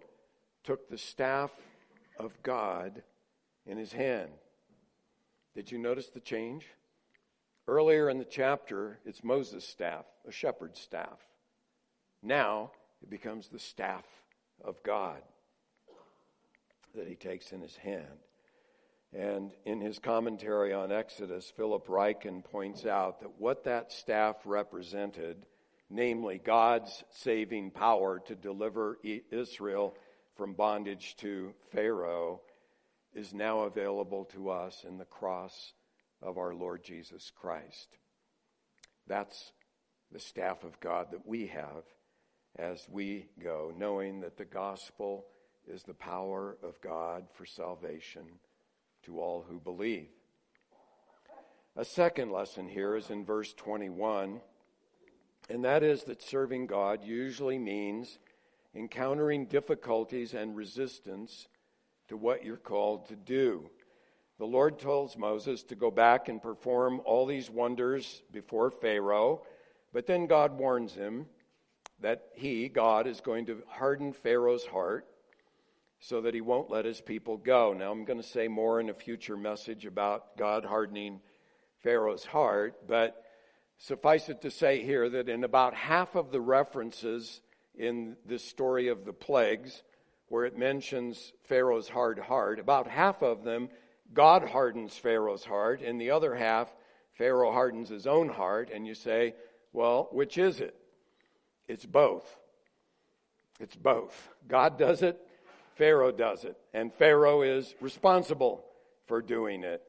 [0.64, 1.52] took the staff
[2.20, 3.02] of God
[3.66, 4.30] in his hand.
[5.56, 6.68] Did you notice the change?
[7.68, 11.20] Earlier in the chapter, it's Moses' staff, a shepherd's staff.
[12.24, 12.72] Now
[13.02, 14.06] it becomes the staff
[14.64, 15.22] of God
[16.96, 18.20] that he takes in his hand.
[19.14, 25.46] And in his commentary on Exodus, Philip Ryken points out that what that staff represented,
[25.90, 29.96] namely God's saving power to deliver Israel
[30.36, 32.42] from bondage to Pharaoh,
[33.14, 35.74] is now available to us in the cross
[36.22, 37.98] of our Lord Jesus Christ.
[39.08, 39.52] That's
[40.12, 41.84] the staff of God that we have
[42.58, 45.26] as we go, knowing that the gospel
[45.68, 48.24] is the power of God for salvation
[49.04, 50.10] to all who believe.
[51.76, 54.42] A second lesson here is in verse 21,
[55.50, 58.20] and that is that serving God usually means
[58.76, 61.48] encountering difficulties and resistance
[62.10, 63.70] to what you're called to do.
[64.42, 69.44] The Lord tells Moses to go back and perform all these wonders before Pharaoh,
[69.94, 71.28] but then God warns him
[72.00, 75.06] that he, God, is going to harden Pharaoh's heart
[76.00, 77.74] so that he won't let his people go.
[77.74, 81.20] Now, I'm going to say more in a future message about God hardening
[81.84, 83.24] Pharaoh's heart, but
[83.78, 87.42] suffice it to say here that in about half of the references
[87.76, 89.84] in this story of the plagues,
[90.30, 93.70] where it mentions Pharaoh's hard heart, about half of them,
[94.14, 96.74] God hardens Pharaoh's heart, and the other half,
[97.18, 99.36] Pharaoh hardens his own heart, and you say,
[99.74, 100.76] well, which is it?
[101.68, 102.38] It's both.
[103.60, 104.30] It's both.
[104.48, 105.20] God does it,
[105.76, 108.66] Pharaoh does it, and Pharaoh is responsible
[109.08, 109.82] for doing it.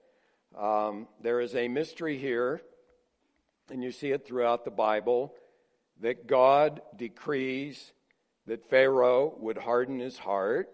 [0.59, 2.61] Um, there is a mystery here,
[3.71, 5.35] and you see it throughout the Bible,
[6.01, 7.93] that God decrees
[8.47, 10.69] that Pharaoh would harden his heart.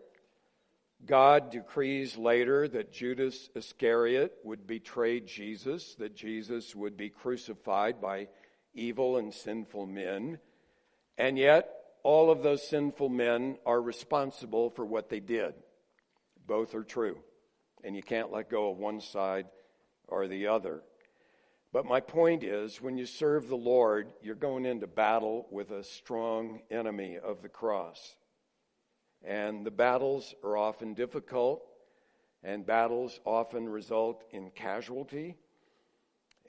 [1.07, 8.29] God decrees later that Judas Iscariot would betray Jesus, that Jesus would be crucified by
[8.75, 10.39] evil and sinful men.
[11.17, 11.71] And yet,
[12.03, 15.55] all of those sinful men are responsible for what they did.
[16.47, 17.19] Both are true.
[17.85, 19.47] And you can't let go of one side
[20.09, 20.83] or the other.
[21.73, 25.85] But my point is when you serve the Lord, you're going into battle with a
[25.85, 28.17] strong enemy of the cross.
[29.25, 31.67] And the battles are often difficult,
[32.43, 35.37] and battles often result in casualty.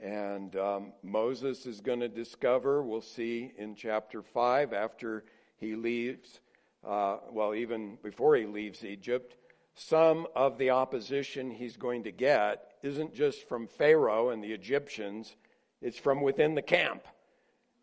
[0.02, 5.26] And um, Moses is going to discover, we'll see in chapter 5, after
[5.58, 6.40] he leaves,
[6.88, 9.36] uh, well, even before he leaves Egypt,
[9.76, 15.36] some of the opposition he's going to get isn't just from Pharaoh and the Egyptians,
[15.82, 17.06] it's from within the camp.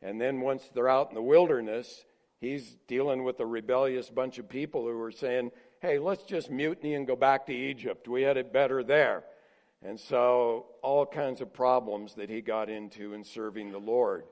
[0.01, 2.06] And then once they're out in the wilderness,
[2.41, 6.95] he's dealing with a rebellious bunch of people who are saying, hey, let's just mutiny
[6.95, 8.09] and go back to Egypt.
[8.09, 9.25] We had it better there.
[9.83, 14.25] And so, all kinds of problems that he got into in serving the Lord.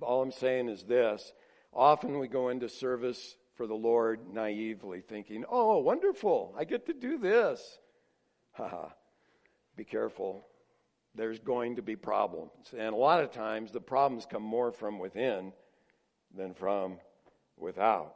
[0.00, 1.32] All I'm saying is this
[1.72, 6.92] often we go into service for the Lord naively, thinking, oh, wonderful, I get to
[6.92, 7.78] do this.
[8.52, 8.88] Haha.
[9.76, 10.46] Be careful.
[11.14, 12.52] There's going to be problems.
[12.76, 15.52] And a lot of times the problems come more from within
[16.36, 16.98] than from
[17.56, 18.14] without.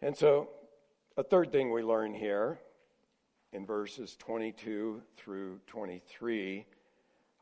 [0.00, 0.48] And so,
[1.16, 2.58] a third thing we learn here
[3.52, 6.66] in verses 22 through 23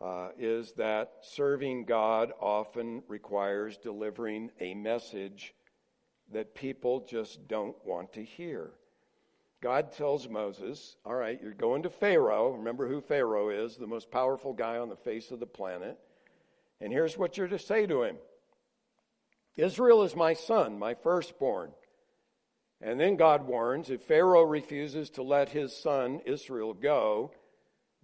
[0.01, 5.55] uh, is that serving God often requires delivering a message
[6.33, 8.71] that people just don't want to hear.
[9.63, 12.53] God tells Moses, All right, you're going to Pharaoh.
[12.53, 15.99] Remember who Pharaoh is, the most powerful guy on the face of the planet.
[16.81, 18.17] And here's what you're to say to him
[19.57, 21.71] Israel is my son, my firstborn.
[22.81, 27.33] And then God warns if Pharaoh refuses to let his son Israel go,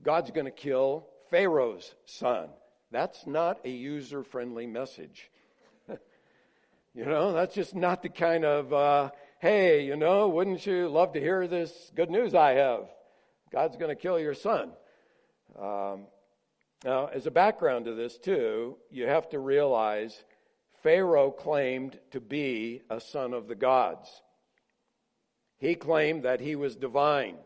[0.02, 2.48] God's going to kill Pharaoh's son.
[2.90, 5.30] That's not a user friendly message.
[6.94, 11.12] you know, that's just not the kind of, uh, hey, you know, wouldn't you love
[11.12, 12.88] to hear this good news I have?
[13.50, 14.72] God's going to kill your son.
[15.58, 16.06] Um,
[16.84, 20.24] now, as a background to this, too, you have to realize
[20.82, 24.22] Pharaoh claimed to be a son of the gods.
[25.58, 27.36] He claimed that he was divine.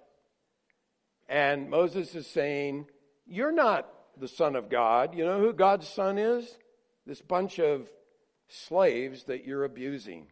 [1.28, 2.86] And Moses is saying,
[3.26, 5.14] You're not the Son of God.
[5.14, 6.56] You know who God's Son is?
[7.06, 7.88] This bunch of
[8.48, 10.28] slaves that you're abusing.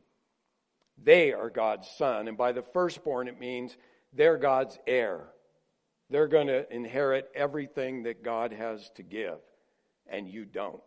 [1.02, 2.28] They are God's Son.
[2.28, 3.76] And by the firstborn, it means
[4.12, 5.24] they're God's heir.
[6.08, 9.38] They're going to inherit everything that God has to give,
[10.06, 10.80] and you don't.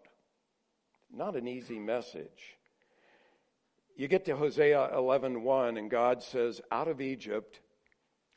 [1.12, 2.58] Not an easy message.
[3.96, 7.62] You get to Hosea 11:1 and God says, "Out of Egypt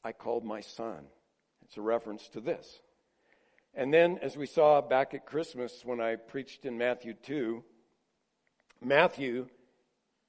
[0.02, 1.10] I called my son."
[1.62, 2.80] It's a reference to this.
[3.74, 7.64] And then as we saw back at Christmas when I preached in Matthew 2,
[8.80, 9.48] Matthew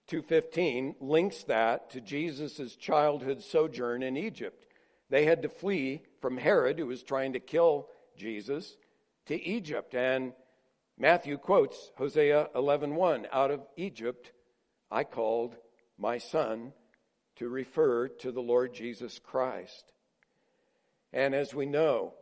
[0.07, 4.67] 2:15 links that to Jesus' childhood sojourn in Egypt.
[5.09, 8.77] They had to flee from Herod who was trying to kill Jesus
[9.25, 10.33] to Egypt and
[11.01, 14.33] Matthew quotes Hosea 11:1, out of Egypt
[14.91, 15.57] I called
[15.97, 16.73] my son
[17.37, 19.93] to refer to the Lord Jesus Christ.
[21.11, 22.13] And as we know,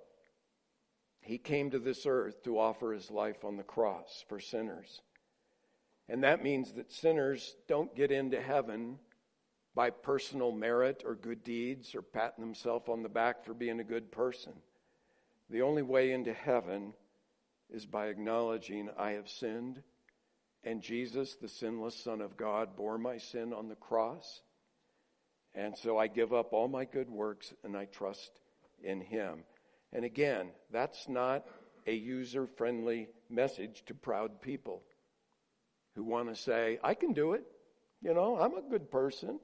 [1.19, 5.01] he came to this earth to offer his life on the cross for sinners.
[6.07, 8.99] And that means that sinners don't get into heaven
[9.75, 13.83] by personal merit or good deeds or patting themselves on the back for being a
[13.83, 14.53] good person.
[15.49, 16.93] The only way into heaven
[17.71, 19.81] is by acknowledging I have sinned
[20.63, 24.41] and Jesus, the sinless Son of God, bore my sin on the cross.
[25.55, 28.31] And so I give up all my good works and I trust
[28.83, 29.43] in Him.
[29.93, 31.45] And again, that's not
[31.87, 34.83] a user friendly message to proud people
[35.95, 37.43] who want to say, I can do it.
[38.01, 39.39] You know, I'm a good person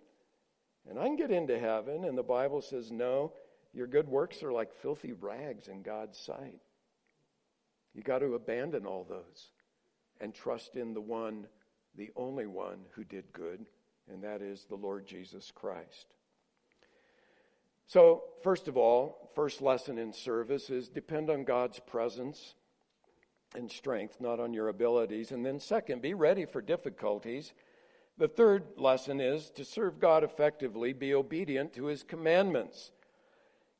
[0.88, 2.04] and I can get into heaven.
[2.04, 3.32] And the Bible says, no,
[3.74, 6.60] your good works are like filthy rags in God's sight.
[7.96, 9.50] You got to abandon all those
[10.20, 11.48] and trust in the one,
[11.96, 13.66] the only one who did good,
[14.12, 16.16] and that is the Lord Jesus Christ.
[17.88, 22.56] So, first of all, first lesson in service is depend on God's presence
[23.56, 25.32] and strength, not on your abilities.
[25.32, 27.54] And then, second, be ready for difficulties.
[28.18, 32.92] The third lesson is to serve God effectively, be obedient to his commandments.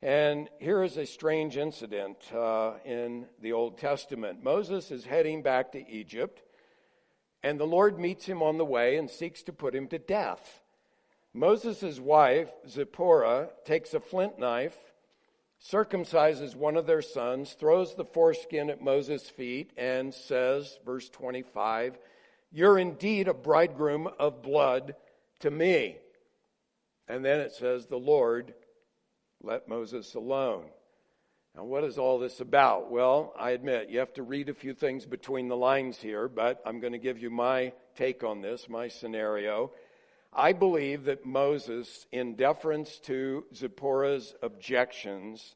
[0.02, 4.44] And here is a strange incident uh, in the Old Testament.
[4.44, 6.42] Moses is heading back to Egypt,
[7.42, 10.60] and the Lord meets him on the way and seeks to put him to death.
[11.32, 14.76] Moses' wife, Zipporah, takes a flint knife,
[15.62, 21.98] circumcises one of their sons, throws the foreskin at Moses' feet, and says, verse 25,
[22.52, 24.94] You're indeed a bridegroom of blood
[25.40, 25.96] to me.
[27.08, 28.54] And then it says, The Lord
[29.42, 30.64] let Moses alone.
[31.56, 32.90] Now, what is all this about?
[32.90, 36.60] Well, I admit you have to read a few things between the lines here, but
[36.66, 39.72] I'm going to give you my take on this, my scenario.
[40.32, 45.54] I believe that Moses, in deference to Zipporah's objections,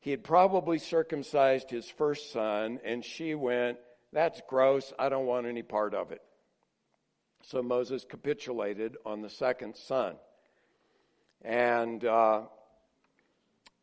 [0.00, 3.78] he had probably circumcised his first son, and she went,
[4.12, 4.94] That's gross.
[4.98, 6.22] I don't want any part of it.
[7.44, 10.16] So Moses capitulated on the second son.
[11.42, 12.42] And uh,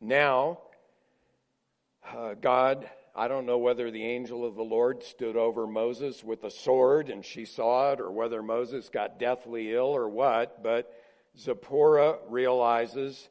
[0.02, 0.60] now,
[2.16, 6.44] uh, God, I don't know whether the angel of the Lord stood over Moses with
[6.44, 10.94] a sword and she saw it, or whether Moses got deathly ill or what, but
[11.38, 13.30] Zipporah realizes,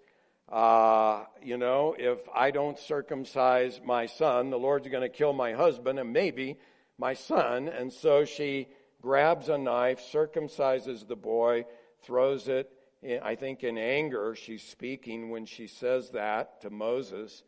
[0.51, 5.53] uh, you know, if I don't circumcise my son, the Lord's going to kill my
[5.53, 6.59] husband and maybe
[6.99, 7.69] my son.
[7.69, 8.69] And so she
[9.01, 11.65] grabs a knife, circumcises the boy,
[12.03, 12.71] throws it,
[13.03, 17.45] I think in anger, she's speaking when she says that to Moses,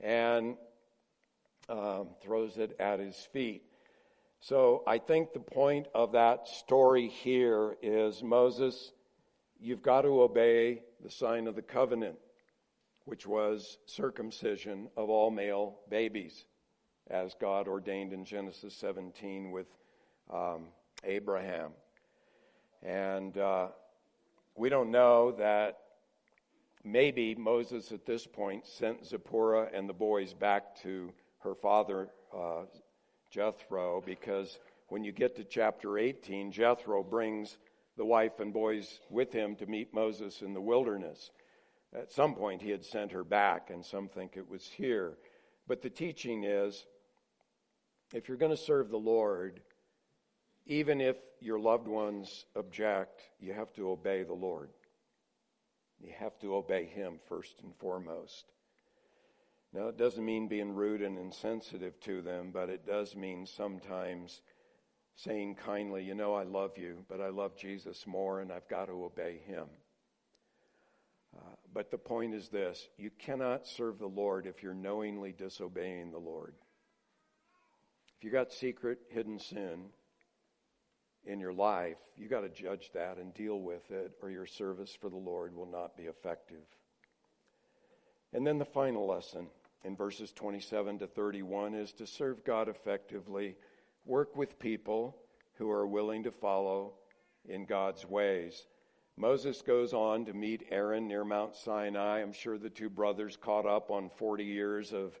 [0.00, 0.56] and
[1.68, 3.62] um, throws it at his feet.
[4.40, 8.92] So I think the point of that story here is Moses,
[9.60, 12.16] you've got to obey the sign of the covenant,
[13.04, 16.44] which was circumcision of all male babies,
[17.08, 19.68] as God ordained in Genesis 17 with
[20.32, 20.66] um,
[21.04, 21.70] Abraham.
[22.82, 23.68] And uh,
[24.56, 25.78] we don't know that
[26.84, 32.62] maybe Moses at this point sent Zipporah and the boys back to her father uh,
[33.30, 37.56] Jethro because when you get to chapter 18, Jethro brings
[37.96, 41.30] the wife and boys with him to meet Moses in the wilderness.
[41.94, 45.18] At some point, he had sent her back, and some think it was here.
[45.66, 46.86] But the teaching is
[48.12, 49.60] if you're going to serve the Lord,
[50.66, 54.70] even if your loved ones object, you have to obey the Lord.
[56.00, 58.46] You have to obey Him first and foremost.
[59.72, 64.42] Now, it doesn't mean being rude and insensitive to them, but it does mean sometimes
[65.16, 68.86] saying kindly, You know, I love you, but I love Jesus more, and I've got
[68.86, 69.66] to obey Him.
[71.34, 76.10] Uh, but the point is this you cannot serve the Lord if you're knowingly disobeying
[76.10, 76.54] the Lord.
[78.18, 79.86] If you got secret, hidden sin,
[81.26, 84.96] in your life, you got to judge that and deal with it, or your service
[84.98, 86.64] for the Lord will not be effective.
[88.32, 89.48] And then the final lesson
[89.84, 93.56] in verses 27 to 31 is to serve God effectively,
[94.04, 95.16] work with people
[95.54, 96.94] who are willing to follow
[97.48, 98.66] in God's ways.
[99.16, 102.20] Moses goes on to meet Aaron near Mount Sinai.
[102.20, 105.18] I'm sure the two brothers caught up on 40 years of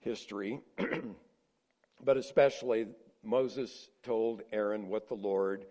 [0.00, 0.60] history,
[2.04, 2.86] but especially
[3.24, 5.66] Moses told Aaron what the Lord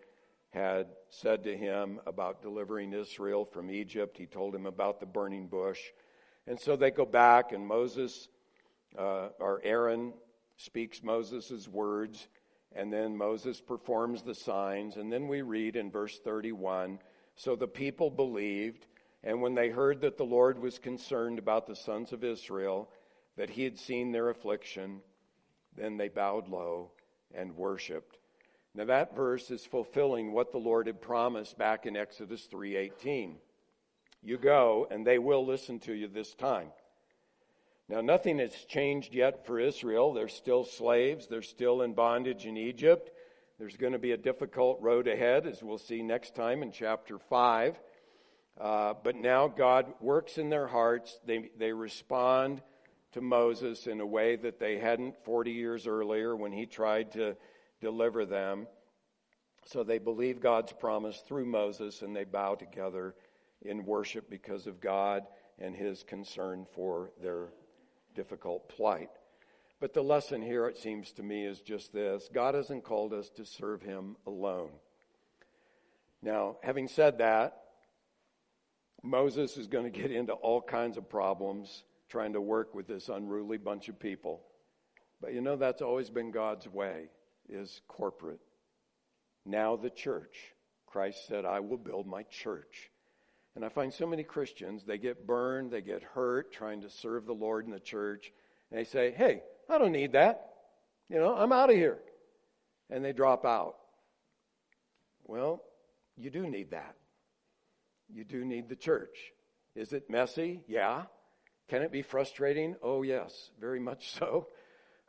[0.53, 4.17] had said to him about delivering Israel from Egypt.
[4.17, 5.79] He told him about the burning bush.
[6.45, 8.27] And so they go back, and Moses,
[8.97, 10.13] uh, or Aaron,
[10.57, 12.27] speaks Moses' words,
[12.75, 14.97] and then Moses performs the signs.
[14.97, 16.99] And then we read in verse 31
[17.35, 18.85] So the people believed,
[19.23, 22.89] and when they heard that the Lord was concerned about the sons of Israel,
[23.37, 25.01] that he had seen their affliction,
[25.75, 26.91] then they bowed low
[27.33, 28.17] and worshiped.
[28.75, 33.39] Now that verse is fulfilling what the Lord had promised back in Exodus 3:18.
[34.21, 36.71] You go and they will listen to you this time.
[37.87, 40.13] Now nothing has changed yet for Israel.
[40.13, 43.11] They're still slaves, they're still in bondage in Egypt.
[43.59, 47.19] There's going to be a difficult road ahead as we'll see next time in chapter
[47.19, 47.79] 5.
[48.59, 51.19] Uh, but now God works in their hearts.
[51.25, 52.61] They, they respond
[53.13, 57.35] to Moses in a way that they hadn't 40 years earlier when he tried to
[57.81, 58.67] deliver them.
[59.65, 63.15] So they believe God's promise through Moses and they bow together
[63.61, 65.23] in worship because of God
[65.59, 67.49] and his concern for their
[68.15, 69.09] difficult plight.
[69.79, 73.29] But the lesson here, it seems to me, is just this God hasn't called us
[73.31, 74.69] to serve him alone.
[76.21, 77.59] Now, having said that,
[79.01, 83.09] Moses is going to get into all kinds of problems trying to work with this
[83.09, 84.41] unruly bunch of people.
[85.21, 87.09] But you know, that's always been God's way,
[87.49, 88.41] is corporate.
[89.45, 90.53] Now the church.
[90.85, 92.91] Christ said, I will build my church.
[93.55, 97.25] And I find so many Christians, they get burned, they get hurt trying to serve
[97.25, 98.31] the Lord in the church,
[98.69, 100.49] and they say, Hey, I don't need that.
[101.09, 101.99] You know, I'm out of here.
[102.89, 103.75] And they drop out.
[105.25, 105.63] Well,
[106.17, 106.95] you do need that.
[108.11, 109.17] You do need the church.
[109.75, 110.61] Is it messy?
[110.67, 111.03] Yeah.
[111.69, 112.75] Can it be frustrating?
[112.81, 114.47] Oh, yes, very much so.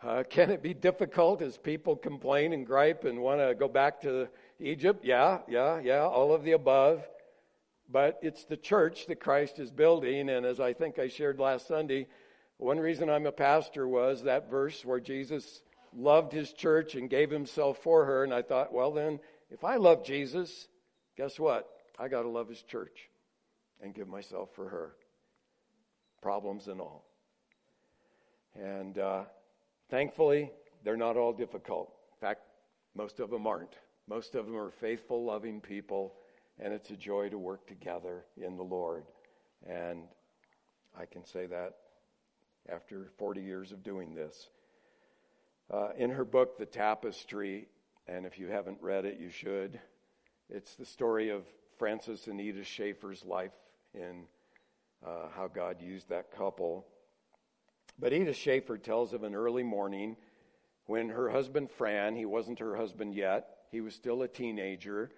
[0.03, 4.03] Uh, can it be difficult as people complain and gripe and want to go back
[4.03, 4.29] to
[4.61, 5.05] Egypt?
[5.05, 7.07] Yeah, yeah, yeah, all of the above.
[7.91, 10.29] But it's the church that Christ is building.
[10.29, 12.07] And as I think I shared last Sunday,
[12.59, 15.63] one reason I'm a pastor was that verse where Jesus
[15.95, 18.25] loved his church and gave himself for her.
[18.25, 20.69] And I thought, well, then, if I love Jesus,
[21.17, 21.69] guess what?
[21.99, 23.09] I got to love his church
[23.83, 24.95] and give myself for her
[26.25, 27.05] problems and all.
[28.59, 29.25] And uh,
[29.91, 30.51] thankfully,
[30.83, 31.93] they're not all difficult.
[32.15, 32.41] In fact,
[32.95, 33.75] most of them aren't.
[34.09, 36.15] Most of them are faithful, loving people,
[36.59, 39.05] and it's a joy to work together in the Lord.
[39.69, 40.05] And
[40.99, 41.75] I can say that
[42.73, 44.49] after 40 years of doing this.
[45.71, 47.69] Uh, in her book, The Tapestry,
[48.09, 49.79] and if you haven't read it, you should,
[50.49, 51.45] it's the story of
[51.79, 53.53] Francis and Edith Schaeffer's life
[53.93, 54.25] in
[55.05, 56.87] uh, how God used that couple.
[57.99, 60.17] But Edith Schaeffer tells of an early morning
[60.87, 65.11] when her husband Fran, he wasn't her husband yet, he was still a teenager,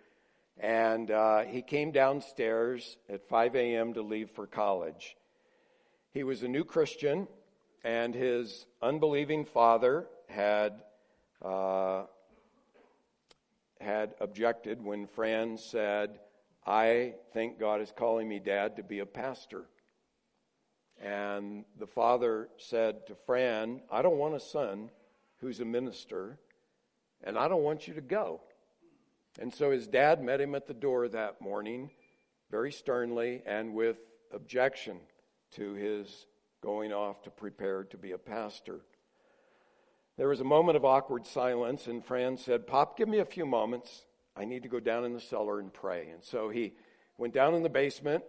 [0.59, 3.95] and uh, he came downstairs at 5 a.m.
[3.95, 5.17] to leave for college.
[6.13, 7.29] He was a new Christian,
[7.85, 10.83] and his unbelieving father had
[11.43, 12.05] uh,
[13.81, 16.19] had objected when Fran said,
[16.67, 19.69] "I think God is calling me, Dad, to be a pastor."
[20.99, 24.91] And the father said to Fran, I don't want a son
[25.41, 26.39] who's a minister,
[27.23, 28.41] and I don't want you to go.
[29.39, 31.91] And so his dad met him at the door that morning,
[32.51, 33.99] very sternly and with
[34.33, 35.01] objection
[35.53, 36.27] to his
[36.63, 38.81] going off to prepare to be a pastor.
[40.17, 43.45] There was a moment of awkward silence, and Fran said, Pop, give me a few
[43.45, 44.07] moments.
[44.37, 46.11] I need to go down in the cellar and pray.
[46.11, 46.75] And so he
[47.17, 48.23] went down in the basement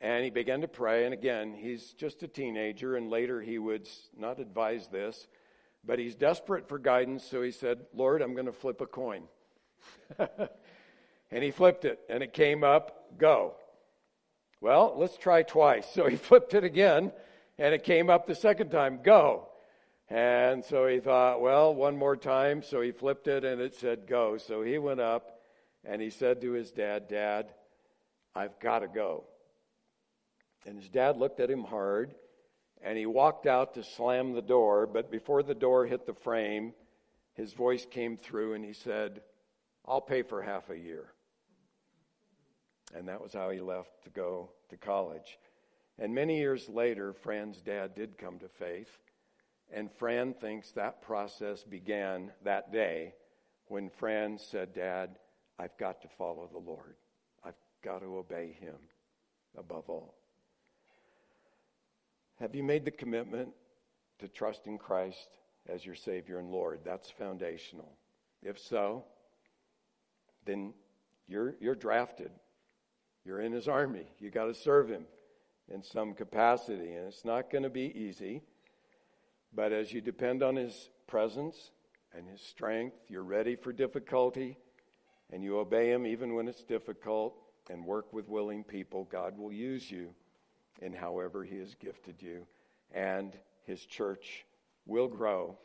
[0.00, 1.04] and he began to pray.
[1.04, 3.88] And again, he's just a teenager, and later he would
[4.18, 5.28] not advise this,
[5.84, 7.24] but he's desperate for guidance.
[7.24, 9.22] So he said, Lord, I'm going to flip a coin.
[10.18, 13.54] and he flipped it, and it came up, go.
[14.60, 15.86] Well, let's try twice.
[15.92, 17.12] So he flipped it again,
[17.56, 19.48] and it came up the second time, go.
[20.12, 22.62] And so he thought, well, one more time.
[22.62, 24.36] So he flipped it, and it said, go.
[24.36, 25.40] So he went up,
[25.86, 27.46] and he said to his dad, Dad,
[28.34, 29.24] I've got to go.
[30.66, 32.14] And his dad looked at him hard,
[32.82, 34.86] and he walked out to slam the door.
[34.86, 36.74] But before the door hit the frame,
[37.32, 39.22] his voice came through, and he said,
[39.88, 41.06] I'll pay for half a year.
[42.94, 45.38] And that was how he left to go to college.
[45.98, 48.98] And many years later, Fran's dad did come to faith.
[49.72, 53.14] And Fran thinks that process began that day
[53.68, 55.18] when Fran said, Dad,
[55.58, 56.96] I've got to follow the Lord.
[57.42, 58.76] I've got to obey him
[59.56, 60.14] above all.
[62.38, 63.48] Have you made the commitment
[64.18, 65.28] to trust in Christ
[65.68, 66.80] as your Savior and Lord?
[66.84, 67.96] That's foundational.
[68.42, 69.04] If so,
[70.44, 70.74] then
[71.28, 72.30] you're, you're drafted.
[73.24, 74.06] You're in His army.
[74.18, 75.04] You got to serve Him
[75.72, 78.42] in some capacity, and it's not going to be easy.
[79.54, 81.70] But as you depend on His presence
[82.16, 84.56] and His strength, you're ready for difficulty,
[85.30, 87.34] and you obey Him even when it's difficult,
[87.70, 90.14] and work with willing people, God will use you
[90.80, 92.46] in however He has gifted you.
[92.92, 94.44] And His church
[94.86, 95.56] will grow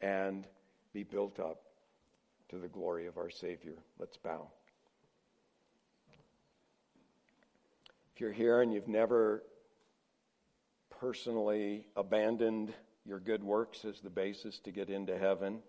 [0.00, 0.46] and
[0.92, 1.62] be built up
[2.50, 3.74] to the glory of our Savior.
[3.98, 4.48] Let's bow.
[8.14, 9.42] If you're here and you've never
[10.90, 12.72] personally abandoned
[13.08, 15.60] your good works as the basis to get into heaven,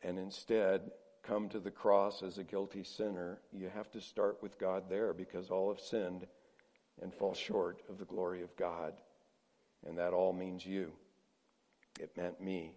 [0.00, 0.92] and instead
[1.24, 5.12] come to the cross as a guilty sinner, you have to start with God there
[5.12, 6.26] because all have sinned
[7.02, 8.94] and fall short of the glory of God.
[9.84, 10.92] And that all means you.
[11.98, 12.76] It meant me.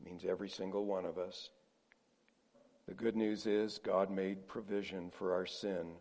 [0.00, 1.50] It means every single one of us.
[2.88, 5.92] The good news is God made provision for our sin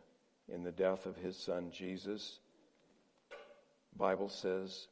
[0.52, 2.40] in the death of his son Jesus.
[3.96, 4.88] Bible says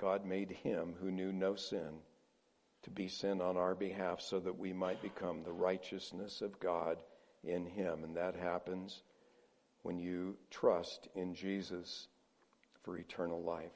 [0.00, 1.98] God made him who knew no sin
[2.82, 7.02] to be sin on our behalf so that we might become the righteousness of God
[7.44, 9.02] in him and that happens
[9.82, 12.08] when you trust in Jesus
[12.82, 13.72] for eternal life.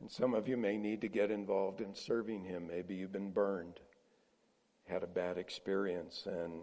[0.00, 2.68] And some of you may need to get involved in serving Him.
[2.68, 3.80] Maybe you've been burned,
[4.86, 6.62] had a bad experience, and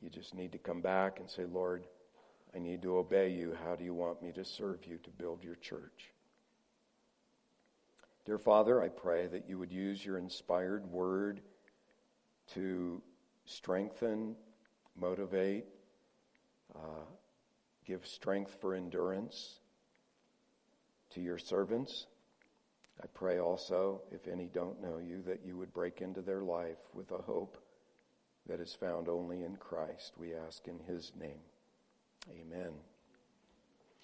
[0.00, 1.84] you just need to come back and say, Lord,
[2.54, 3.56] I need to obey you.
[3.64, 6.12] How do you want me to serve you to build your church?
[8.24, 11.40] Dear Father, I pray that you would use your inspired word
[12.54, 13.02] to
[13.46, 14.36] strengthen,
[14.96, 15.64] motivate,
[16.74, 17.06] uh,
[17.86, 19.60] give strength for endurance
[21.10, 22.06] to your servants.
[23.02, 26.78] I pray also, if any don't know you, that you would break into their life
[26.92, 27.56] with a hope
[28.46, 30.14] that is found only in Christ.
[30.18, 31.40] We ask in his name.
[32.30, 32.72] Amen.